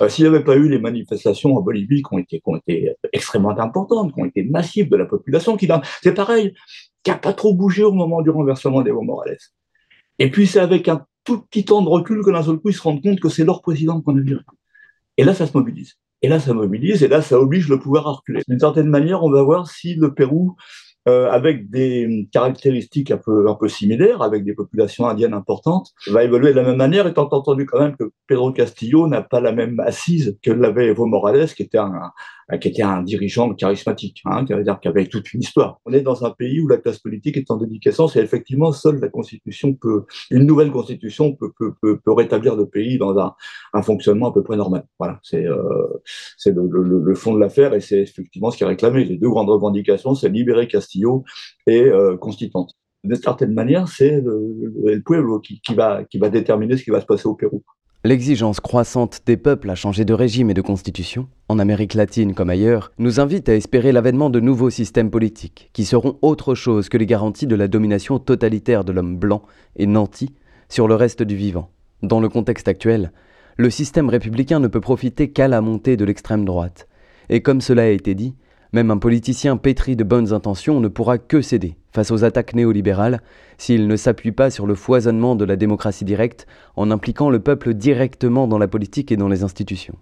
Euh, 0.00 0.08
S'il 0.08 0.24
n'y 0.24 0.34
avait 0.34 0.44
pas 0.44 0.56
eu 0.56 0.68
les 0.68 0.78
manifestations 0.78 1.56
en 1.56 1.60
Bolivie 1.60 2.02
qui 2.02 2.14
ont 2.46 2.56
été, 2.56 2.94
extrêmement 3.12 3.58
importantes, 3.58 4.14
qui 4.14 4.20
ont 4.20 4.24
été 4.24 4.42
massives 4.44 4.88
de 4.88 4.96
la 4.96 5.06
population, 5.06 5.56
qui 5.56 5.68
c'est 6.02 6.14
pareil, 6.14 6.54
qui 7.02 7.10
n'a 7.10 7.18
pas 7.18 7.32
trop 7.32 7.54
bougé 7.54 7.84
au 7.84 7.92
moment 7.92 8.22
du 8.22 8.30
renversement 8.30 8.82
d'Evo 8.82 9.02
Morales. 9.02 9.38
Et 10.18 10.30
puis 10.30 10.46
c'est 10.46 10.60
avec 10.60 10.88
un 10.88 11.04
tout 11.24 11.42
petit 11.42 11.64
temps 11.64 11.82
de 11.82 11.88
recul 11.88 12.22
que 12.24 12.30
d'un 12.30 12.42
seul 12.42 12.56
coup 12.56 12.70
ils 12.70 12.74
se 12.74 12.82
rendent 12.82 13.02
compte 13.02 13.20
que 13.20 13.28
c'est 13.28 13.44
leur 13.44 13.62
président 13.62 14.00
qu'on 14.00 14.16
a 14.16 14.20
viré. 14.20 14.42
Et 15.16 15.24
là 15.24 15.34
ça 15.34 15.46
se 15.46 15.56
mobilise. 15.56 15.94
Et 16.22 16.28
là 16.28 16.38
ça 16.38 16.54
mobilise, 16.54 17.02
et 17.02 17.08
là 17.08 17.20
ça 17.20 17.38
oblige 17.38 17.68
le 17.68 17.78
pouvoir 17.78 18.06
à 18.06 18.12
reculer. 18.12 18.42
D'une 18.48 18.60
certaine 18.60 18.88
manière, 18.88 19.22
on 19.22 19.30
va 19.30 19.42
voir 19.42 19.68
si 19.68 19.94
le 19.96 20.14
Pérou 20.14 20.56
euh, 21.08 21.30
avec 21.30 21.68
des 21.70 22.28
caractéristiques 22.32 23.10
un 23.10 23.16
peu, 23.16 23.48
un 23.48 23.54
peu 23.54 23.68
similaires, 23.68 24.22
avec 24.22 24.44
des 24.44 24.54
populations 24.54 25.08
indiennes 25.08 25.34
importantes, 25.34 25.90
va 26.08 26.22
évoluer 26.22 26.50
de 26.50 26.56
la 26.56 26.62
même 26.62 26.76
manière, 26.76 27.06
étant 27.06 27.28
entendu 27.32 27.66
quand 27.66 27.80
même 27.80 27.96
que 27.96 28.12
Pedro 28.28 28.52
Castillo 28.52 29.08
n'a 29.08 29.22
pas 29.22 29.40
la 29.40 29.52
même 29.52 29.80
assise 29.80 30.38
que 30.42 30.50
l'avait 30.50 30.86
Evo 30.86 31.06
Morales, 31.06 31.52
qui 31.52 31.62
était 31.62 31.78
un, 31.78 32.12
qui 32.60 32.68
était 32.68 32.82
un 32.82 33.02
dirigeant 33.02 33.52
charismatique, 33.54 34.22
hein, 34.24 34.44
qui, 34.44 34.88
avait 34.88 35.06
toute 35.06 35.32
une 35.32 35.40
histoire. 35.40 35.80
On 35.84 35.92
est 35.92 36.00
dans 36.00 36.24
un 36.24 36.30
pays 36.30 36.60
où 36.60 36.68
la 36.68 36.76
classe 36.76 36.98
politique 36.98 37.36
est 37.36 37.50
en 37.50 37.56
déliquescence 37.56 38.16
et 38.16 38.20
effectivement, 38.20 38.72
seule 38.72 39.00
la 39.00 39.08
constitution 39.08 39.74
peut, 39.74 40.04
une 40.30 40.44
nouvelle 40.44 40.70
constitution 40.70 41.34
peut, 41.34 41.52
peut, 41.58 41.74
peut, 41.80 41.98
peut 41.98 42.12
rétablir 42.12 42.56
le 42.56 42.66
pays 42.66 42.98
dans 42.98 43.16
un, 43.18 43.34
un, 43.72 43.82
fonctionnement 43.82 44.30
à 44.30 44.32
peu 44.32 44.42
près 44.42 44.56
normal. 44.56 44.84
Voilà, 44.98 45.18
c'est 45.22 45.46
euh, 45.46 45.56
le, 46.46 46.68
le, 46.68 46.98
le, 46.98 47.14
fond 47.14 47.34
de 47.34 47.40
l'affaire 47.40 47.74
et 47.74 47.80
c'est 47.80 48.00
effectivement 48.00 48.50
ce 48.50 48.56
qui 48.56 48.64
est 48.64 48.66
réclamé. 48.66 49.04
Les 49.04 49.16
deux 49.16 49.30
grandes 49.30 49.50
revendications, 49.50 50.14
c'est 50.14 50.28
libérer 50.28 50.66
Castillo 50.66 51.24
et 51.66 51.82
euh, 51.82 52.16
constituante. 52.16 52.72
De 53.04 53.14
certaine 53.14 53.52
manière, 53.52 53.88
c'est 53.88 54.20
le, 54.20 54.54
le, 54.60 54.94
le 54.94 55.02
pueblo 55.02 55.40
qui, 55.40 55.60
qui, 55.60 55.74
va, 55.74 56.04
qui 56.04 56.18
va 56.18 56.28
déterminer 56.28 56.76
ce 56.76 56.84
qui 56.84 56.90
va 56.90 57.00
se 57.00 57.06
passer 57.06 57.26
au 57.26 57.34
Pérou. 57.34 57.64
L'exigence 58.04 58.58
croissante 58.58 59.20
des 59.26 59.36
peuples 59.36 59.70
à 59.70 59.76
changer 59.76 60.04
de 60.04 60.12
régime 60.12 60.50
et 60.50 60.54
de 60.54 60.60
constitution, 60.60 61.28
en 61.48 61.60
Amérique 61.60 61.94
latine 61.94 62.34
comme 62.34 62.50
ailleurs, 62.50 62.90
nous 62.98 63.20
invite 63.20 63.48
à 63.48 63.54
espérer 63.54 63.92
l'avènement 63.92 64.28
de 64.28 64.40
nouveaux 64.40 64.70
systèmes 64.70 65.08
politiques, 65.08 65.70
qui 65.72 65.84
seront 65.84 66.18
autre 66.20 66.56
chose 66.56 66.88
que 66.88 66.98
les 66.98 67.06
garanties 67.06 67.46
de 67.46 67.54
la 67.54 67.68
domination 67.68 68.18
totalitaire 68.18 68.82
de 68.82 68.90
l'homme 68.90 69.16
blanc 69.18 69.42
et 69.76 69.86
nanti 69.86 70.34
sur 70.68 70.88
le 70.88 70.96
reste 70.96 71.22
du 71.22 71.36
vivant. 71.36 71.70
Dans 72.02 72.18
le 72.18 72.28
contexte 72.28 72.66
actuel, 72.66 73.12
le 73.56 73.70
système 73.70 74.08
républicain 74.08 74.58
ne 74.58 74.66
peut 74.66 74.80
profiter 74.80 75.30
qu'à 75.30 75.46
la 75.46 75.60
montée 75.60 75.96
de 75.96 76.04
l'extrême 76.04 76.44
droite. 76.44 76.88
Et 77.28 77.40
comme 77.40 77.60
cela 77.60 77.82
a 77.82 77.86
été 77.86 78.16
dit, 78.16 78.34
même 78.72 78.90
un 78.90 78.98
politicien 78.98 79.56
pétri 79.56 79.94
de 79.94 80.02
bonnes 80.02 80.32
intentions 80.32 80.80
ne 80.80 80.88
pourra 80.88 81.18
que 81.18 81.40
céder 81.40 81.76
face 81.92 82.10
aux 82.10 82.24
attaques 82.24 82.54
néolibérales 82.54 83.20
s'il 83.58 83.86
ne 83.86 83.96
s'appuie 83.96 84.32
pas 84.32 84.50
sur 84.50 84.66
le 84.66 84.74
foisonnement 84.74 85.36
de 85.36 85.44
la 85.44 85.56
démocratie 85.56 86.04
directe 86.04 86.46
en 86.76 86.90
impliquant 86.90 87.30
le 87.30 87.40
peuple 87.40 87.74
directement 87.74 88.48
dans 88.48 88.58
la 88.58 88.68
politique 88.68 89.12
et 89.12 89.16
dans 89.16 89.28
les 89.28 89.44
institutions. 89.44 89.96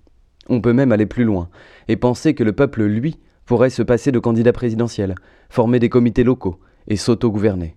On 0.48 0.60
peut 0.60 0.72
même 0.72 0.92
aller 0.92 1.06
plus 1.06 1.24
loin 1.24 1.48
et 1.88 1.96
penser 1.96 2.34
que 2.34 2.44
le 2.44 2.52
peuple, 2.52 2.84
lui, 2.84 3.18
pourrait 3.44 3.70
se 3.70 3.82
passer 3.82 4.12
de 4.12 4.18
candidat 4.18 4.52
présidentiel, 4.52 5.14
former 5.48 5.78
des 5.78 5.88
comités 5.88 6.24
locaux 6.24 6.60
et 6.88 6.96
s'auto-gouverner. 6.96 7.76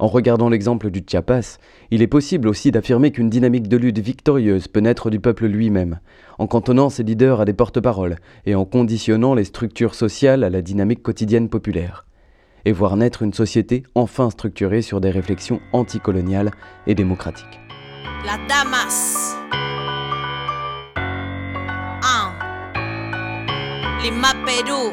En 0.00 0.06
regardant 0.06 0.48
l'exemple 0.48 0.90
du 0.90 1.02
Chiapas, 1.04 1.58
il 1.90 2.02
est 2.02 2.06
possible 2.06 2.46
aussi 2.46 2.70
d'affirmer 2.70 3.10
qu'une 3.10 3.30
dynamique 3.30 3.68
de 3.68 3.76
lutte 3.76 3.98
victorieuse 3.98 4.68
peut 4.68 4.78
naître 4.78 5.10
du 5.10 5.18
peuple 5.18 5.46
lui-même, 5.46 5.98
en 6.38 6.46
cantonnant 6.46 6.88
ses 6.88 7.02
leaders 7.02 7.40
à 7.40 7.44
des 7.44 7.52
porte-paroles 7.52 8.16
et 8.46 8.54
en 8.54 8.64
conditionnant 8.64 9.34
les 9.34 9.42
structures 9.42 9.96
sociales 9.96 10.44
à 10.44 10.50
la 10.50 10.62
dynamique 10.62 11.02
quotidienne 11.02 11.48
populaire, 11.48 12.06
et 12.68 12.72
voir 12.72 12.98
naître 12.98 13.22
une 13.22 13.32
société 13.32 13.82
enfin 13.94 14.28
structurée 14.28 14.82
sur 14.82 15.00
des 15.00 15.10
réflexions 15.10 15.58
anticoloniales 15.72 16.50
et 16.86 16.94
démocratiques. 16.94 17.58
Las 18.26 18.38
damas. 18.46 19.36
Lima, 24.02 24.32
Perú. 24.44 24.92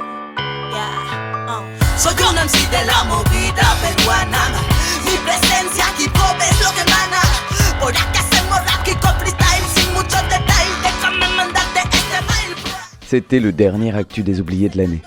Yeah. 0.72 1.64
Soy 1.98 2.14
un 2.24 2.46
MC 2.46 2.58
de 2.72 2.88
la 2.88 3.04
movida 3.12 3.68
peruana. 3.82 4.44
Mi 5.06 5.16
presencia 5.26 5.86
hip 6.00 6.16
hop 6.16 6.38
es 6.40 6.58
lo 6.64 6.72
que 6.76 6.82
emana. 6.82 7.22
Por 7.82 7.92
acá 7.92 8.20
hacemos 8.20 8.58
rap 8.58 8.88
hip 8.88 9.04
hop 9.04 9.20
freestyle 9.20 9.66
sin 9.76 9.94
mucho 9.94 10.18
detalle. 10.30 10.74
Déjame 10.82 11.28
mandarte 11.36 11.82
este 11.92 12.20
mail. 12.30 12.56
C'était 13.06 13.42
le 13.42 13.52
dernier 13.52 13.94
actu 13.94 14.24
des 14.24 14.40
oubliés 14.40 14.70
de 14.70 14.78
l'année. 14.78 15.02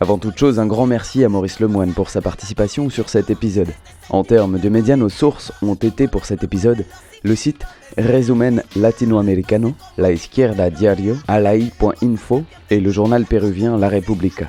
Avant 0.00 0.18
toute 0.18 0.36
chose, 0.36 0.58
un 0.58 0.66
grand 0.66 0.86
merci 0.86 1.24
à 1.24 1.28
Maurice 1.28 1.60
Lemoine 1.60 1.92
pour 1.92 2.10
sa 2.10 2.20
participation 2.20 2.90
sur 2.90 3.08
cet 3.08 3.30
épisode. 3.30 3.72
En 4.10 4.24
termes 4.24 4.58
de 4.58 4.68
médias, 4.68 4.96
nos 4.96 5.08
sources 5.08 5.52
ont 5.62 5.74
été 5.74 6.08
pour 6.08 6.24
cet 6.24 6.42
épisode 6.42 6.84
le 7.22 7.36
site 7.36 7.64
Resumen 7.96 8.62
Latinoamericano, 8.76 9.74
La 9.96 10.10
Izquierda 10.10 10.68
Diario, 10.68 11.16
alai.info 11.28 12.42
et 12.70 12.80
le 12.80 12.90
journal 12.90 13.24
péruvien 13.24 13.78
La 13.78 13.88
República. 13.88 14.48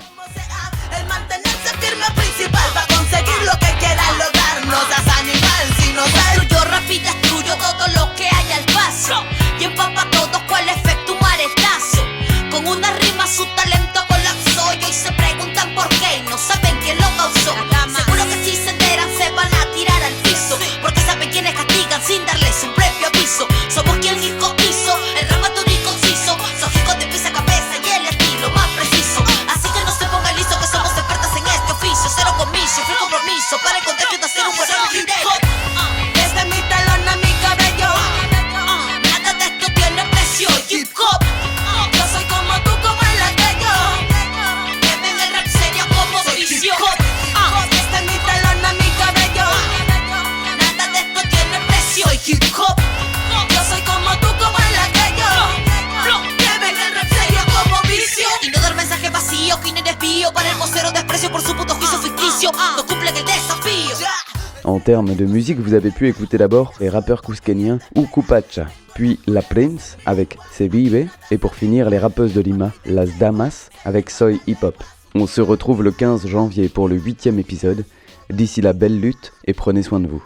Termes 64.86 65.16
de 65.16 65.26
musique, 65.26 65.58
vous 65.58 65.74
avez 65.74 65.90
pu 65.90 66.08
écouter 66.08 66.38
d'abord 66.38 66.74
les 66.80 66.90
rappeurs 66.90 67.24
cusqueniens 67.24 67.80
ou 67.96 68.06
Cupacha, 68.06 68.68
puis 68.94 69.20
La 69.26 69.42
Prince 69.42 69.98
avec 70.06 70.38
Se 70.52 70.64
et 71.32 71.38
pour 71.40 71.56
finir 71.56 71.90
les 71.90 71.98
rappeuses 71.98 72.36
de 72.36 72.42
Lima, 72.42 72.72
Las 72.86 73.10
Damas 73.18 73.72
avec 73.84 74.12
Soy 74.12 74.40
Hip 74.46 74.58
Hop. 74.62 74.76
On 75.16 75.26
se 75.26 75.42
retrouve 75.42 75.82
le 75.82 75.92
15 75.92 76.28
janvier 76.28 76.70
pour 76.70 76.88
le 76.88 76.98
huitième 76.98 77.40
épisode. 77.40 77.84
D'ici 78.30 78.62
la 78.62 78.74
belle 78.74 79.00
lutte 79.00 79.34
et 79.46 79.54
prenez 79.54 79.82
soin 79.82 80.00
de 80.00 80.08
vous. 80.08 80.24